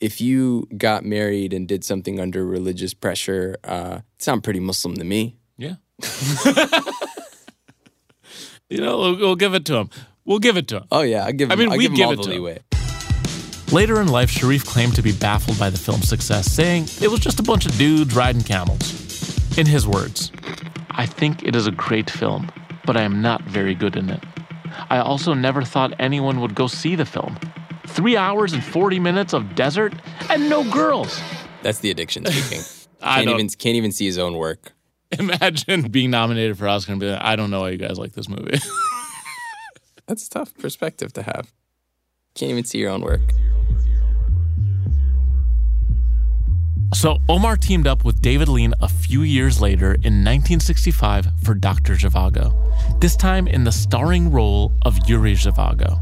[0.00, 4.94] if you got married and did something under religious pressure uh it sounds pretty muslim
[4.96, 5.36] to me.
[8.68, 9.90] you know, we'll, we'll give it to him.
[10.24, 10.84] We'll give it to him.
[10.92, 12.34] oh yeah i give I him, mean, we'd give give it the to him.
[12.36, 12.58] leeway
[13.72, 17.20] Later in life, Sharif claimed to be baffled by the film's success, saying it was
[17.20, 19.56] just a bunch of dudes riding camels.
[19.58, 20.30] In his words,
[20.90, 22.52] I think it is a great film,
[22.84, 24.22] but I am not very good in it.
[24.90, 27.38] I also never thought anyone would go see the film.
[27.86, 29.94] Three hours and 40 minutes of desert
[30.28, 31.18] and no girls.
[31.62, 32.62] That's the addiction speaking.
[33.00, 34.74] I can't don't- even can't even see his own work.
[35.18, 38.12] Imagine being nominated for Oscar and being like, I don't know why you guys like
[38.12, 38.58] this movie.
[40.06, 41.52] That's a tough perspective to have.
[42.34, 43.20] Can't even see your own work.
[46.94, 51.94] So Omar teamed up with David Lean a few years later in 1965 for Dr.
[51.94, 56.00] Zhivago, this time in the starring role of Yuri Zhivago.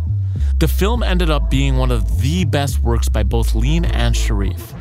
[0.58, 4.74] The film ended up being one of the best works by both Lean and Sharif.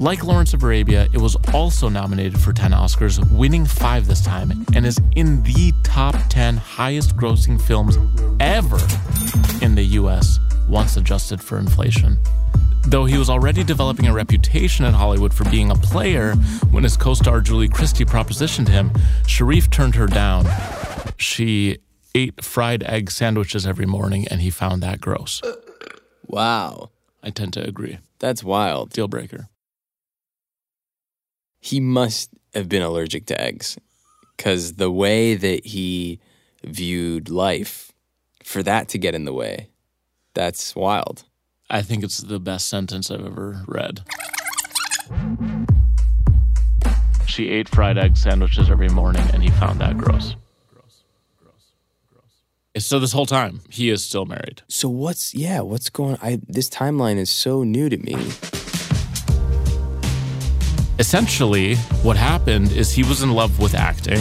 [0.00, 4.64] Like Lawrence of Arabia, it was also nominated for 10 Oscars, winning five this time,
[4.74, 7.98] and is in the top 10 highest grossing films
[8.40, 8.78] ever
[9.62, 10.38] in the US
[10.70, 12.16] once adjusted for inflation.
[12.86, 16.32] Though he was already developing a reputation in Hollywood for being a player
[16.70, 18.92] when his co star Julie Christie propositioned him,
[19.26, 20.46] Sharif turned her down.
[21.18, 21.76] She
[22.14, 25.42] ate fried egg sandwiches every morning, and he found that gross.
[26.26, 26.88] Wow.
[27.22, 27.98] I tend to agree.
[28.18, 28.92] That's wild.
[28.94, 29.49] Deal breaker.
[31.60, 33.78] He must have been allergic to eggs
[34.36, 36.18] because the way that he
[36.64, 37.92] viewed life,
[38.42, 39.68] for that to get in the way,
[40.34, 41.24] that's wild.
[41.68, 44.00] I think it's the best sentence I've ever read.
[47.26, 50.34] She ate fried egg sandwiches every morning, and he found that gross.
[50.72, 51.04] Gross.
[51.38, 51.72] Gross.
[52.12, 52.84] Gross.
[52.84, 54.62] So this whole time, he is still married.
[54.66, 55.60] So what's yeah?
[55.60, 56.16] What's going?
[56.22, 58.16] I this timeline is so new to me.
[61.00, 64.20] Essentially what happened is he was in love with acting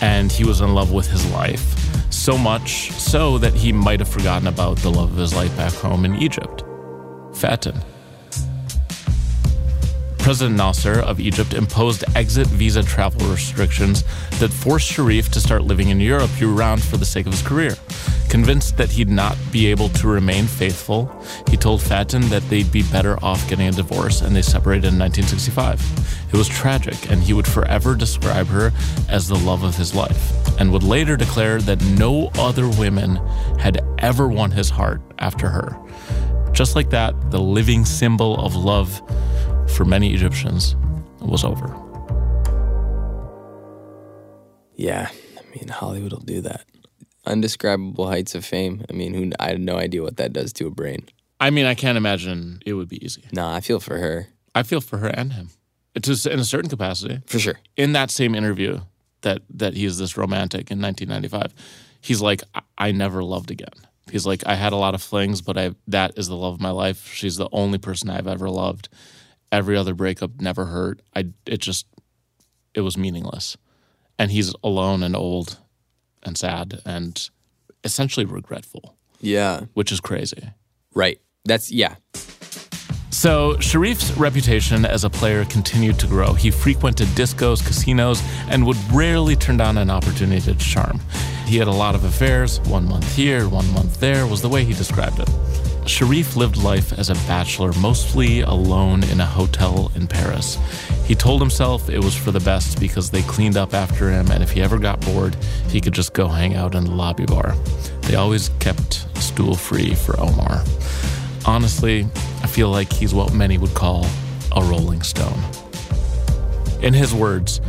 [0.00, 1.74] and he was in love with his life
[2.10, 5.74] so much so that he might have forgotten about the love of his life back
[5.74, 6.64] home in Egypt.
[7.34, 7.78] Fatin.
[10.26, 14.02] President Nasser of Egypt imposed exit visa travel restrictions
[14.40, 17.42] that forced Sharif to start living in Europe year round for the sake of his
[17.42, 17.76] career.
[18.28, 21.08] Convinced that he'd not be able to remain faithful,
[21.48, 24.98] he told Fatin that they'd be better off getting a divorce, and they separated in
[24.98, 25.80] 1965.
[26.32, 28.72] It was tragic, and he would forever describe her
[29.08, 33.14] as the love of his life, and would later declare that no other women
[33.60, 35.78] had ever won his heart after her.
[36.50, 39.00] Just like that, the living symbol of love
[39.76, 40.74] for many Egyptians
[41.20, 41.66] it was over.
[44.74, 46.64] Yeah, I mean, Hollywood will do that.
[47.26, 48.84] Undescribable heights of fame.
[48.88, 51.06] I mean, who, I had no idea what that does to a brain.
[51.40, 53.24] I mean, I can't imagine it would be easy.
[53.32, 54.28] Nah, I feel for her.
[54.54, 55.50] I feel for her and him.
[55.94, 57.20] It's in a certain capacity.
[57.26, 57.58] For sure.
[57.76, 58.80] In that same interview
[59.22, 61.52] that that he's this romantic in 1995,
[62.00, 63.74] he's like, I, I never loved again.
[64.10, 66.60] He's like, I had a lot of flings, but I that is the love of
[66.60, 67.12] my life.
[67.12, 68.88] She's the only person I've ever loved.
[69.52, 71.00] Every other breakup never hurt.
[71.14, 71.86] I it just
[72.74, 73.56] it was meaningless.
[74.18, 75.58] And he's alone and old
[76.22, 77.28] and sad and
[77.84, 79.60] essentially regretful, Yeah.
[79.74, 80.50] which is crazy.
[80.94, 81.20] Right.
[81.44, 81.96] That's, yeah.
[83.10, 86.32] So, Sharif's reputation as a player continued to grow.
[86.34, 91.00] He frequented discos, casinos, and would rarely turn down an opportunity to charm.
[91.46, 94.64] He had a lot of affairs, one month here, one month there, was the way
[94.64, 95.28] he described it.
[95.86, 100.58] Sharif lived life as a bachelor, mostly alone in a hotel in Paris.
[101.06, 104.42] He told himself it was for the best because they cleaned up after him, and
[104.42, 105.36] if he ever got bored,
[105.68, 107.54] he could just go hang out in the lobby bar.
[108.02, 110.64] They always kept a stool free for Omar.
[111.46, 112.06] Honestly,
[112.42, 114.06] I feel like he's what many would call
[114.54, 115.40] a rolling stone.
[116.82, 117.60] In his words,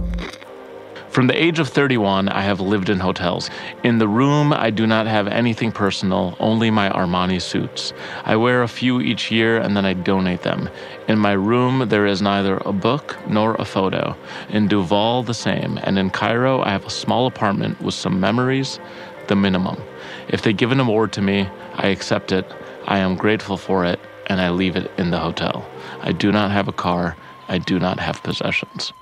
[1.17, 3.49] from the age of 31, I have lived in hotels.
[3.84, 7.91] In the room, I do not have anything personal, only my Armani suits.
[8.23, 10.69] I wear a few each year and then I donate them.
[11.08, 14.15] In my room, there is neither a book nor a photo.
[14.49, 15.80] In Deauville, the same.
[15.82, 18.80] And in Cairo, I have a small apartment with some memories,
[19.25, 19.82] the minimum.
[20.27, 22.45] If they give an award to me, I accept it.
[22.86, 25.67] I am grateful for it, and I leave it in the hotel.
[25.99, 27.17] I do not have a car.
[27.47, 28.93] I do not have possessions.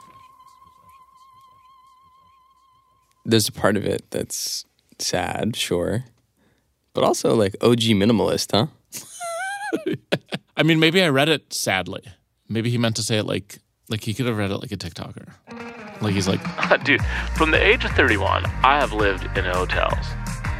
[3.26, 4.66] There's a part of it that's
[5.00, 6.06] sad, sure.
[6.94, 8.68] But also like OG minimalist, huh?
[10.58, 12.04] I mean, maybe I read it sadly.
[12.48, 13.60] Maybe he meant to say it like
[13.90, 15.28] like he could have read it like a TikToker.
[16.02, 16.42] Like he's like,
[16.84, 17.02] dude,
[17.36, 20.06] from the age of 31, I have lived in hotels.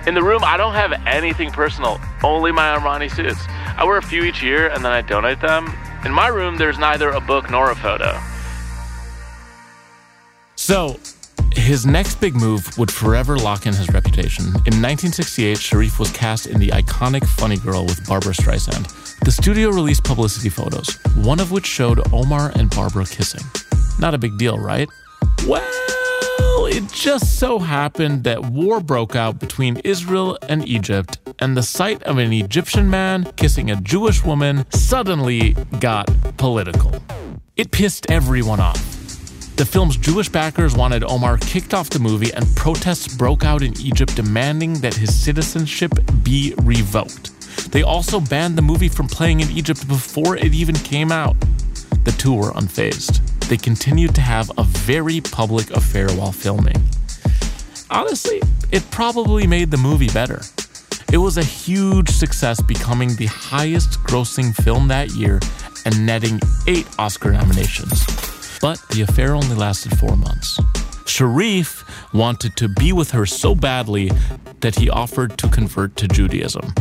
[0.08, 3.44] In the room, I don't have anything personal, only my Armani suits.
[3.78, 5.74] I wear a few each year and then I donate them.
[6.06, 8.20] In my room, there's neither a book nor a photo.
[10.56, 11.00] So,
[11.58, 14.46] his next big move would forever lock in his reputation.
[14.46, 19.20] In 1968, Sharif was cast in the iconic Funny Girl with Barbra Streisand.
[19.22, 23.42] The studio released publicity photos, one of which showed Omar and Barbara kissing.
[24.00, 24.90] Not a big deal, right?
[25.48, 25.64] Well,
[26.68, 32.04] it just so happened that war broke out between Israel and Egypt, and the sight
[32.04, 36.94] of an Egyptian man kissing a Jewish woman suddenly got political.
[37.56, 38.95] It pissed everyone off.
[39.56, 43.80] The film's Jewish backers wanted Omar kicked off the movie, and protests broke out in
[43.80, 47.32] Egypt demanding that his citizenship be revoked.
[47.72, 51.38] They also banned the movie from playing in Egypt before it even came out.
[52.04, 53.22] The two were unfazed.
[53.48, 56.90] They continued to have a very public affair while filming.
[57.90, 58.42] Honestly,
[58.74, 60.42] it probably made the movie better.
[61.14, 65.40] It was a huge success, becoming the highest grossing film that year
[65.86, 68.35] and netting eight Oscar nominations.
[68.62, 70.60] But the affair only lasted four months.
[71.06, 74.12] Sharif wanted to be with her so badly
[74.62, 76.74] that he offered to convert to Judaism.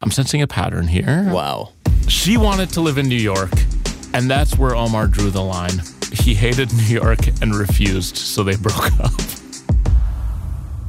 [0.00, 1.28] I'm sensing a pattern here.
[1.32, 1.72] Wow.
[2.06, 3.50] She wanted to live in New York,
[4.14, 5.80] and that's where Omar drew the line.
[6.12, 9.12] He hated New York and refused, so they broke up.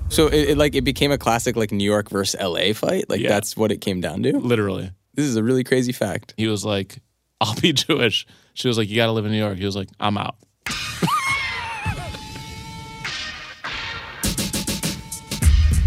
[0.10, 3.10] So it, it like it became a classic like New York versus LA fight.
[3.10, 3.30] Like Yeah.
[3.30, 4.38] that's what it came down to.
[4.38, 4.92] Literally.
[5.14, 6.34] This is a really crazy fact.
[6.38, 7.00] He was like,
[7.42, 8.26] I'll be Jewish.
[8.60, 9.58] She was like, You gotta live in New York.
[9.58, 10.36] He was like, I'm out.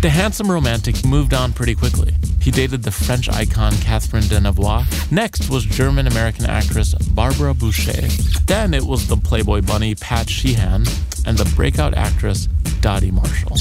[0.00, 2.14] the handsome romantic moved on pretty quickly.
[2.40, 5.12] He dated the French icon Catherine Deneuve.
[5.12, 8.08] Next was German American actress Barbara Bouchet.
[8.46, 10.86] Then it was the Playboy bunny Pat Sheehan
[11.26, 12.46] and the breakout actress
[12.80, 13.58] Dottie Marshall.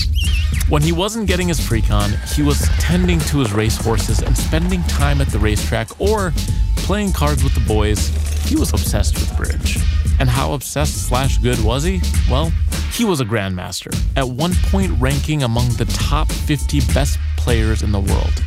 [0.70, 4.82] When he wasn't getting his freak on, he was tending to his racehorses and spending
[4.84, 6.32] time at the racetrack or
[6.78, 8.10] playing cards with the boys.
[8.52, 9.78] He was obsessed with bridge.
[10.20, 12.02] And how obsessed slash good was he?
[12.30, 12.52] Well,
[12.92, 17.94] he was a grandmaster, at one point ranking among the top 50 best players in
[17.94, 18.44] the world.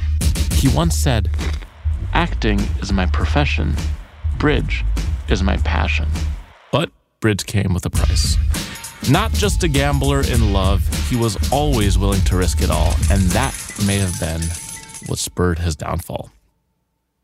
[0.52, 1.30] He once said,
[2.12, 3.74] Acting is my profession,
[4.36, 4.84] bridge
[5.28, 6.10] is my passion.
[6.70, 6.90] But
[7.20, 8.36] bridge came with a price.
[9.10, 13.22] Not just a gambler in love, he was always willing to risk it all, and
[13.30, 13.54] that
[13.86, 14.42] may have been
[15.06, 16.30] what spurred his downfall.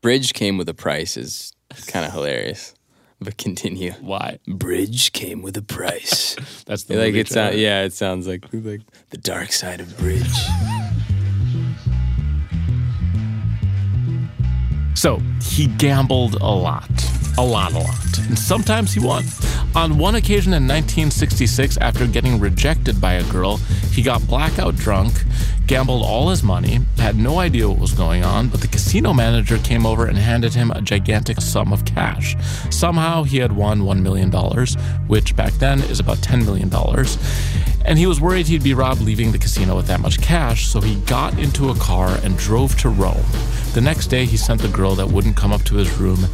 [0.01, 1.53] Bridge came with a price is
[1.87, 2.73] kind of hilarious.
[3.23, 3.91] But continue.
[4.01, 4.39] Why?
[4.47, 6.35] Bridge came with a price.
[6.65, 7.51] That's the like it sounds.
[7.51, 7.61] trailer.
[7.63, 10.25] Yeah, it sounds like like the dark side of Bridge.
[14.95, 16.89] So he gambled a lot,
[17.37, 18.17] a lot, a lot.
[18.27, 19.23] And sometimes he won.
[19.75, 23.57] On one occasion in 1966, after getting rejected by a girl,
[23.91, 25.13] he got blackout drunk,
[25.65, 29.57] gambled all his money, had no idea what was going on, but the casino manager
[29.59, 32.35] came over and handed him a gigantic sum of cash.
[32.69, 34.29] Somehow he had won $1 million,
[35.07, 36.69] which back then is about $10 million.
[37.85, 40.81] And he was worried he'd be robbed leaving the casino with that much cash, so
[40.81, 43.25] he got into a car and drove to Rome.
[43.73, 46.25] The next day, he sent the girl that wouldn't come up to his room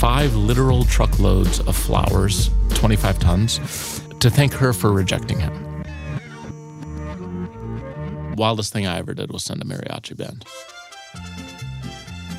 [0.00, 5.84] five literal truckloads of flowers, 25 tons, to thank her for rejecting him.
[8.34, 10.46] Wildest thing I ever did was send a mariachi band.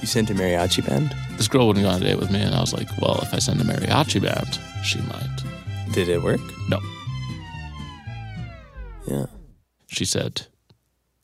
[0.01, 1.15] You sent a mariachi band.
[1.37, 3.31] This girl wouldn't go on a date with me, and I was like, well, if
[3.31, 5.43] I send a mariachi band, she might.
[5.91, 6.41] Did it work?
[6.67, 6.79] No.
[9.05, 9.27] Yeah.
[9.85, 10.47] She said,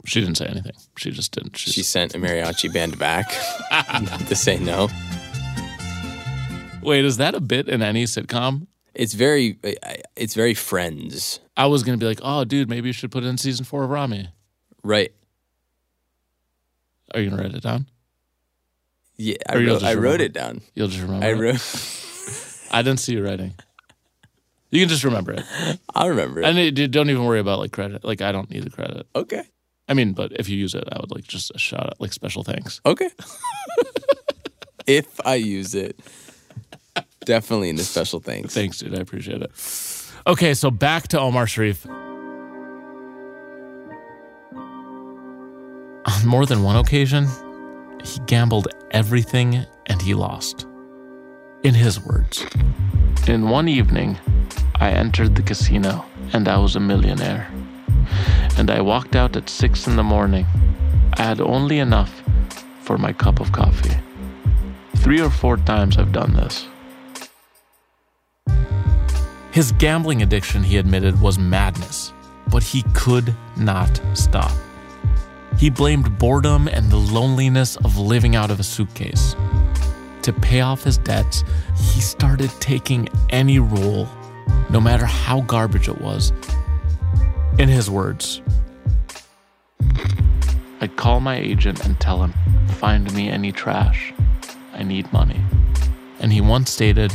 [0.06, 0.74] she didn't say anything.
[0.98, 1.58] She just didn't.
[1.58, 3.34] She, She sent a mariachi band back
[3.72, 4.90] Not to say no.
[6.82, 8.68] Wait, is that a bit in any sitcom?
[8.94, 9.58] It's very,
[10.16, 13.28] it's very Friends, I was gonna be like, oh, dude, maybe you should put it
[13.28, 14.30] in season four of Ramy.
[14.84, 15.12] right?
[17.14, 17.88] Are you gonna write it down?
[19.18, 20.62] Yeah, I wrote, I wrote it down.
[20.76, 21.26] You'll just remember.
[21.26, 21.34] I it?
[21.34, 22.68] wrote.
[22.72, 23.54] I didn't see you writing.
[24.70, 25.44] You can just remember it,
[25.96, 26.46] I'll remember it.
[26.46, 28.04] and it, don't even worry about like credit.
[28.04, 29.08] Like I don't need the credit.
[29.16, 29.44] okay.
[29.90, 32.12] I mean, but if you use it, I would like just a shout out, like
[32.12, 32.82] special thanks.
[32.86, 33.10] Okay.
[34.88, 35.98] if I use it,
[37.28, 38.54] definitely in the special thanks.
[38.54, 38.96] Thanks, dude.
[38.96, 39.52] I appreciate it.
[40.26, 41.86] Okay, so back to Omar Sharif.
[46.06, 47.28] On more than one occasion,
[48.04, 50.66] he gambled everything and he lost.
[51.64, 52.46] In his words,
[53.28, 54.18] in one evening,
[54.76, 57.52] I entered the casino and I was a millionaire.
[58.58, 60.46] And I walked out at six in the morning.
[61.18, 62.24] I had only enough
[62.84, 63.98] for my cup of coffee.
[64.96, 66.66] Three or four times I've done this.
[69.58, 72.14] His gambling addiction, he admitted, was madness,
[72.52, 74.52] but he could not stop.
[75.58, 79.36] He blamed boredom and the loneliness of living out of a suitcase.
[80.22, 81.44] To pay off his debts,
[81.76, 84.08] he started taking any role,
[84.70, 86.32] no matter how garbage it was.
[87.58, 88.44] In his words,
[90.82, 92.36] I'd call my agent and tell him,
[92.76, 94.14] find me any trash.
[94.76, 95.42] I need money.
[96.20, 97.12] And he once stated,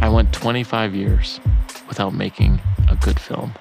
[0.00, 1.40] I went 25 years
[1.88, 3.52] without making a good film.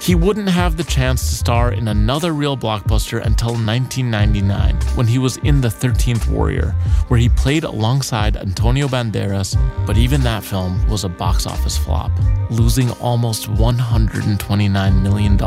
[0.00, 5.18] He wouldn't have the chance to star in another real blockbuster until 1999, when he
[5.18, 6.70] was in The 13th Warrior,
[7.08, 9.54] where he played alongside Antonio Banderas,
[9.86, 12.10] but even that film was a box office flop,
[12.48, 15.38] losing almost $129 million.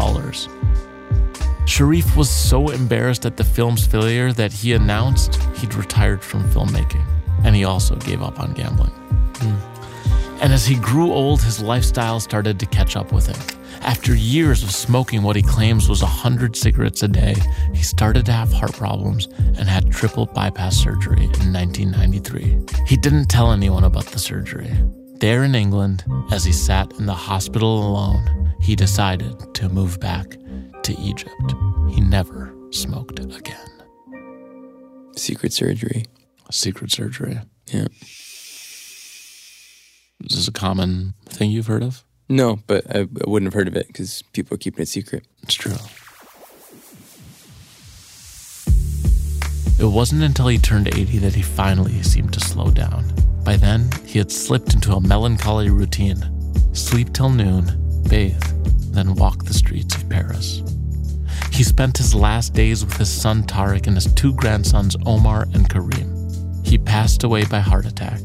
[1.65, 7.05] Sharif was so embarrassed at the film's failure that he announced he'd retired from filmmaking,
[7.43, 8.91] and he also gave up on gambling.
[8.91, 10.39] Hmm.
[10.41, 13.59] And as he grew old, his lifestyle started to catch up with him.
[13.81, 17.35] After years of smoking what he claims was 100 cigarettes a day,
[17.73, 19.27] he started to have heart problems
[19.57, 22.57] and had triple bypass surgery in 1993.
[22.85, 24.71] He didn't tell anyone about the surgery.
[25.15, 30.37] There in England, as he sat in the hospital alone, he decided to move back
[30.83, 31.53] to Egypt.
[31.89, 33.69] He never smoked again.
[35.15, 36.05] Secret surgery.
[36.53, 37.39] Secret surgery.
[37.65, 37.87] Yeah.
[40.23, 42.03] Is this a common thing you've heard of?
[42.29, 45.25] No, but I, I wouldn't have heard of it because people are keeping it secret.
[45.41, 45.73] It's true.
[49.79, 53.11] It wasn't until he turned 80 that he finally seemed to slow down.
[53.43, 56.23] By then, he had slipped into a melancholy routine
[56.73, 57.65] sleep till noon,
[58.09, 58.43] bathe,
[58.93, 60.61] then walk the streets of Paris.
[61.51, 65.67] He spent his last days with his son Tarek and his two grandsons Omar and
[65.67, 66.12] Kareem.
[66.63, 68.19] He passed away by heart attack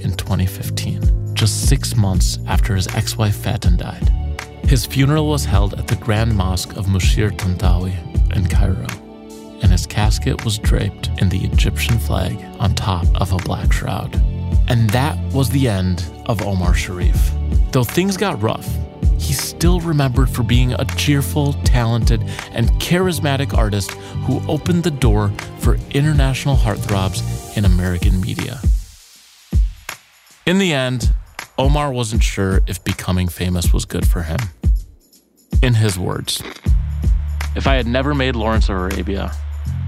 [0.00, 4.08] in 2015, just six months after his ex wife Faten died.
[4.64, 7.94] His funeral was held at the Grand Mosque of Mushir Tantawi
[8.36, 8.86] in Cairo,
[9.62, 14.14] and his casket was draped in the Egyptian flag on top of a black shroud.
[14.68, 17.32] And that was the end of Omar Sharif.
[17.72, 18.68] Though things got rough,
[19.20, 23.92] he's still remembered for being a cheerful, talented, and charismatic artist
[24.24, 28.58] who opened the door for international heartthrobs in American media.
[30.46, 31.12] In the end,
[31.58, 34.38] Omar wasn't sure if becoming famous was good for him.
[35.62, 36.42] In his words,
[37.54, 39.32] if I had never made Lawrence of Arabia,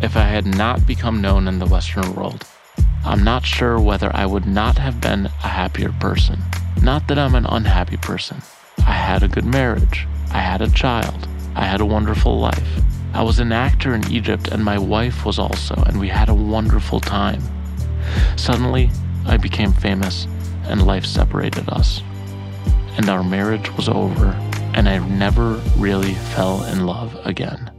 [0.02, 2.44] if I had not become known in the Western world,
[3.04, 6.38] I'm not sure whether I would not have been a happier person.
[6.82, 8.42] Not that I'm an unhappy person.
[8.78, 10.06] I had a good marriage.
[10.30, 11.28] I had a child.
[11.54, 12.82] I had a wonderful life.
[13.14, 16.34] I was an actor in Egypt, and my wife was also, and we had a
[16.34, 17.42] wonderful time.
[18.36, 18.90] Suddenly,
[19.26, 20.26] I became famous,
[20.64, 22.02] and life separated us.
[22.96, 24.28] And our marriage was over,
[24.74, 27.70] and I never really fell in love again.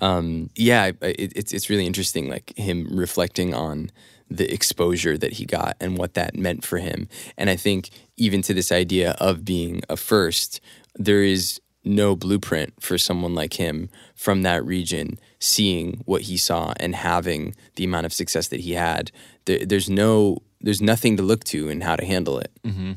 [0.00, 3.90] Um, yeah, it, it's it's really interesting, like him reflecting on
[4.30, 7.08] the exposure that he got and what that meant for him.
[7.36, 10.60] And I think even to this idea of being a first,
[10.96, 16.72] there is no blueprint for someone like him from that region seeing what he saw
[16.78, 19.10] and having the amount of success that he had.
[19.44, 22.50] There, there's no, there's nothing to look to in how to handle it.
[22.64, 22.92] Mm-hmm.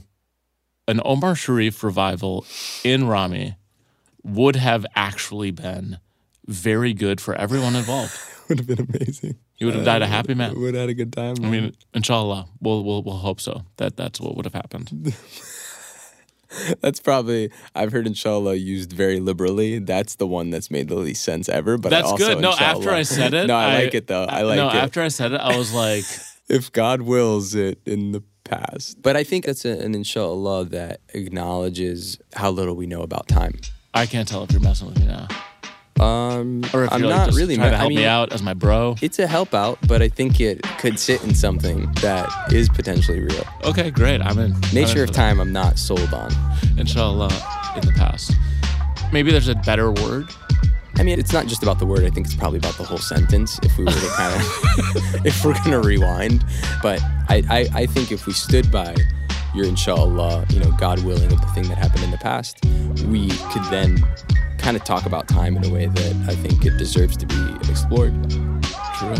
[0.88, 2.46] An Omar Sharif revival
[2.84, 3.58] in Ramy
[4.24, 6.00] would have actually been
[6.46, 8.18] very good for everyone involved.
[8.50, 9.36] would have been amazing.
[9.58, 10.54] He would have died a uh, happy man.
[10.54, 11.36] We would have had a good time.
[11.44, 13.64] I mean, inshallah, we'll we'll we'll hope so.
[13.78, 15.16] That that's what would have happened.
[16.82, 19.80] that's probably I've heard inshallah used very liberally.
[19.80, 21.80] That's the one that's made the least sense ever.
[21.80, 22.42] But that's also, good.
[22.42, 24.26] No, inshallah, after I said it, no, I, I like it though.
[24.26, 24.74] I like no, it.
[24.74, 26.06] No, after I said it, I was like,
[26.48, 29.02] if God wills it in the past.
[29.02, 33.60] But I think that's an inshallah that acknowledges how little we know about time.
[33.96, 35.28] I can't tell if you're messing with me now.
[36.00, 38.32] Um, or if I'm you're not just really trying to help I mean, me out
[38.32, 38.96] as my bro.
[39.02, 43.20] It's a help out, but I think it could sit in something that is potentially
[43.20, 43.44] real.
[43.64, 44.22] Okay, great.
[44.22, 44.56] I'm in.
[44.74, 46.32] Nature I'm of time, I'm not sold on.
[46.78, 47.32] Inshallah,
[47.76, 48.34] in the past.
[49.12, 50.30] Maybe there's a better word.
[50.98, 52.04] I mean, it's not just about the word.
[52.04, 53.60] I think it's probably about the whole sentence.
[53.64, 56.44] If we were to kind of, if we're gonna rewind,
[56.82, 58.96] but I, I, I think if we stood by
[59.54, 62.64] your inshallah, you know, God willing of the thing that happened in the past,
[63.06, 63.98] we could then
[64.68, 67.70] kind of talk about time in a way that I think it deserves to be
[67.70, 68.14] explored.
[68.96, 69.16] True.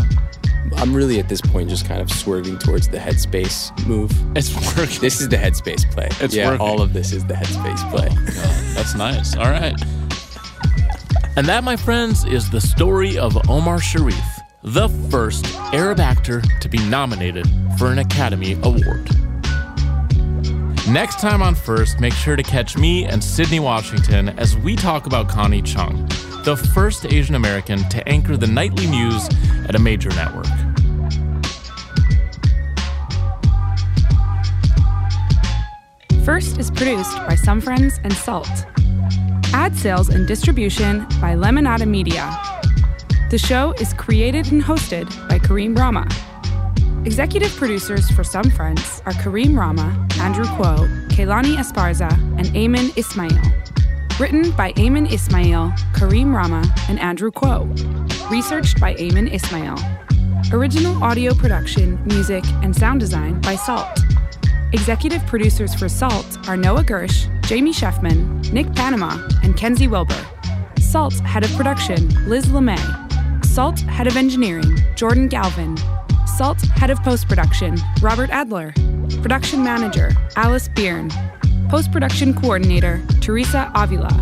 [0.76, 4.12] I'm really at this point just kind of swerving towards the headspace move.
[4.36, 5.00] It's working.
[5.00, 6.08] This is the headspace play.
[6.20, 6.60] It's yeah, working.
[6.60, 8.08] all of this is the headspace play.
[8.10, 9.36] Oh, that's nice.
[9.36, 9.72] All right.
[11.38, 14.22] And that, my friends, is the story of Omar Sharif,
[14.62, 17.46] the first Arab actor to be nominated
[17.78, 19.08] for an Academy Award.
[20.90, 25.04] Next time on First, make sure to catch me and Sydnee Washington as we talk
[25.04, 26.06] about Connie Chung,
[26.44, 29.28] the first Asian American to anchor the nightly news
[29.68, 30.46] at a major network.
[36.24, 38.48] First is produced by Some Friends and Salt.
[39.52, 42.34] Ad sales and distribution by Lemonada Media.
[43.28, 46.27] The show is created and hosted by Kareem Rahma.
[47.08, 49.88] Executive producers for Some Friends are Kareem Rahma,
[50.18, 53.40] Andrew Kuo, Kaylani Esparza, and Ayman Ismail.
[54.20, 57.66] Written by Ayman Ismail, Kareem Rahma, and Andrew Kuo.
[58.30, 59.78] Researched by Ayman Ismail.
[60.52, 64.00] Original audio production, music, and sound design by Salt.
[64.74, 70.26] Executive producers for Salt are Noah Gersh, Jamie Sheffman, Nick Panama, and Kenzie Wilbur.
[70.78, 73.46] Salt head of production, Liz LeMay.
[73.46, 75.74] Salt head of engineering, Jordan Galvin.
[76.38, 78.72] Salt head of post production, Robert Adler.
[79.22, 81.10] Production manager, Alice Byrne.
[81.68, 84.16] Post production coordinator, Teresa Avila.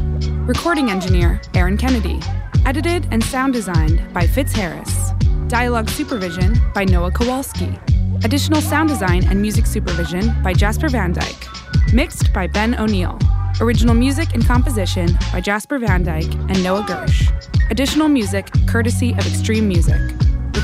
[0.46, 2.18] Recording engineer, Aaron Kennedy.
[2.64, 5.10] Edited and sound designed by Fitz Harris.
[5.48, 7.78] Dialogue supervision by Noah Kowalski.
[8.24, 11.46] Additional sound design and music supervision by Jasper Van Dyke.
[11.92, 13.18] Mixed by Ben O'Neill.
[13.60, 17.30] Original music and composition by Jasper Van Dyke and Noah Gersh.
[17.70, 20.00] Additional music courtesy of Extreme Music.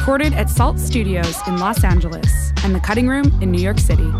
[0.02, 4.10] Recorded at Salt Studios in Los Angeles and The Cutting Room in New York City.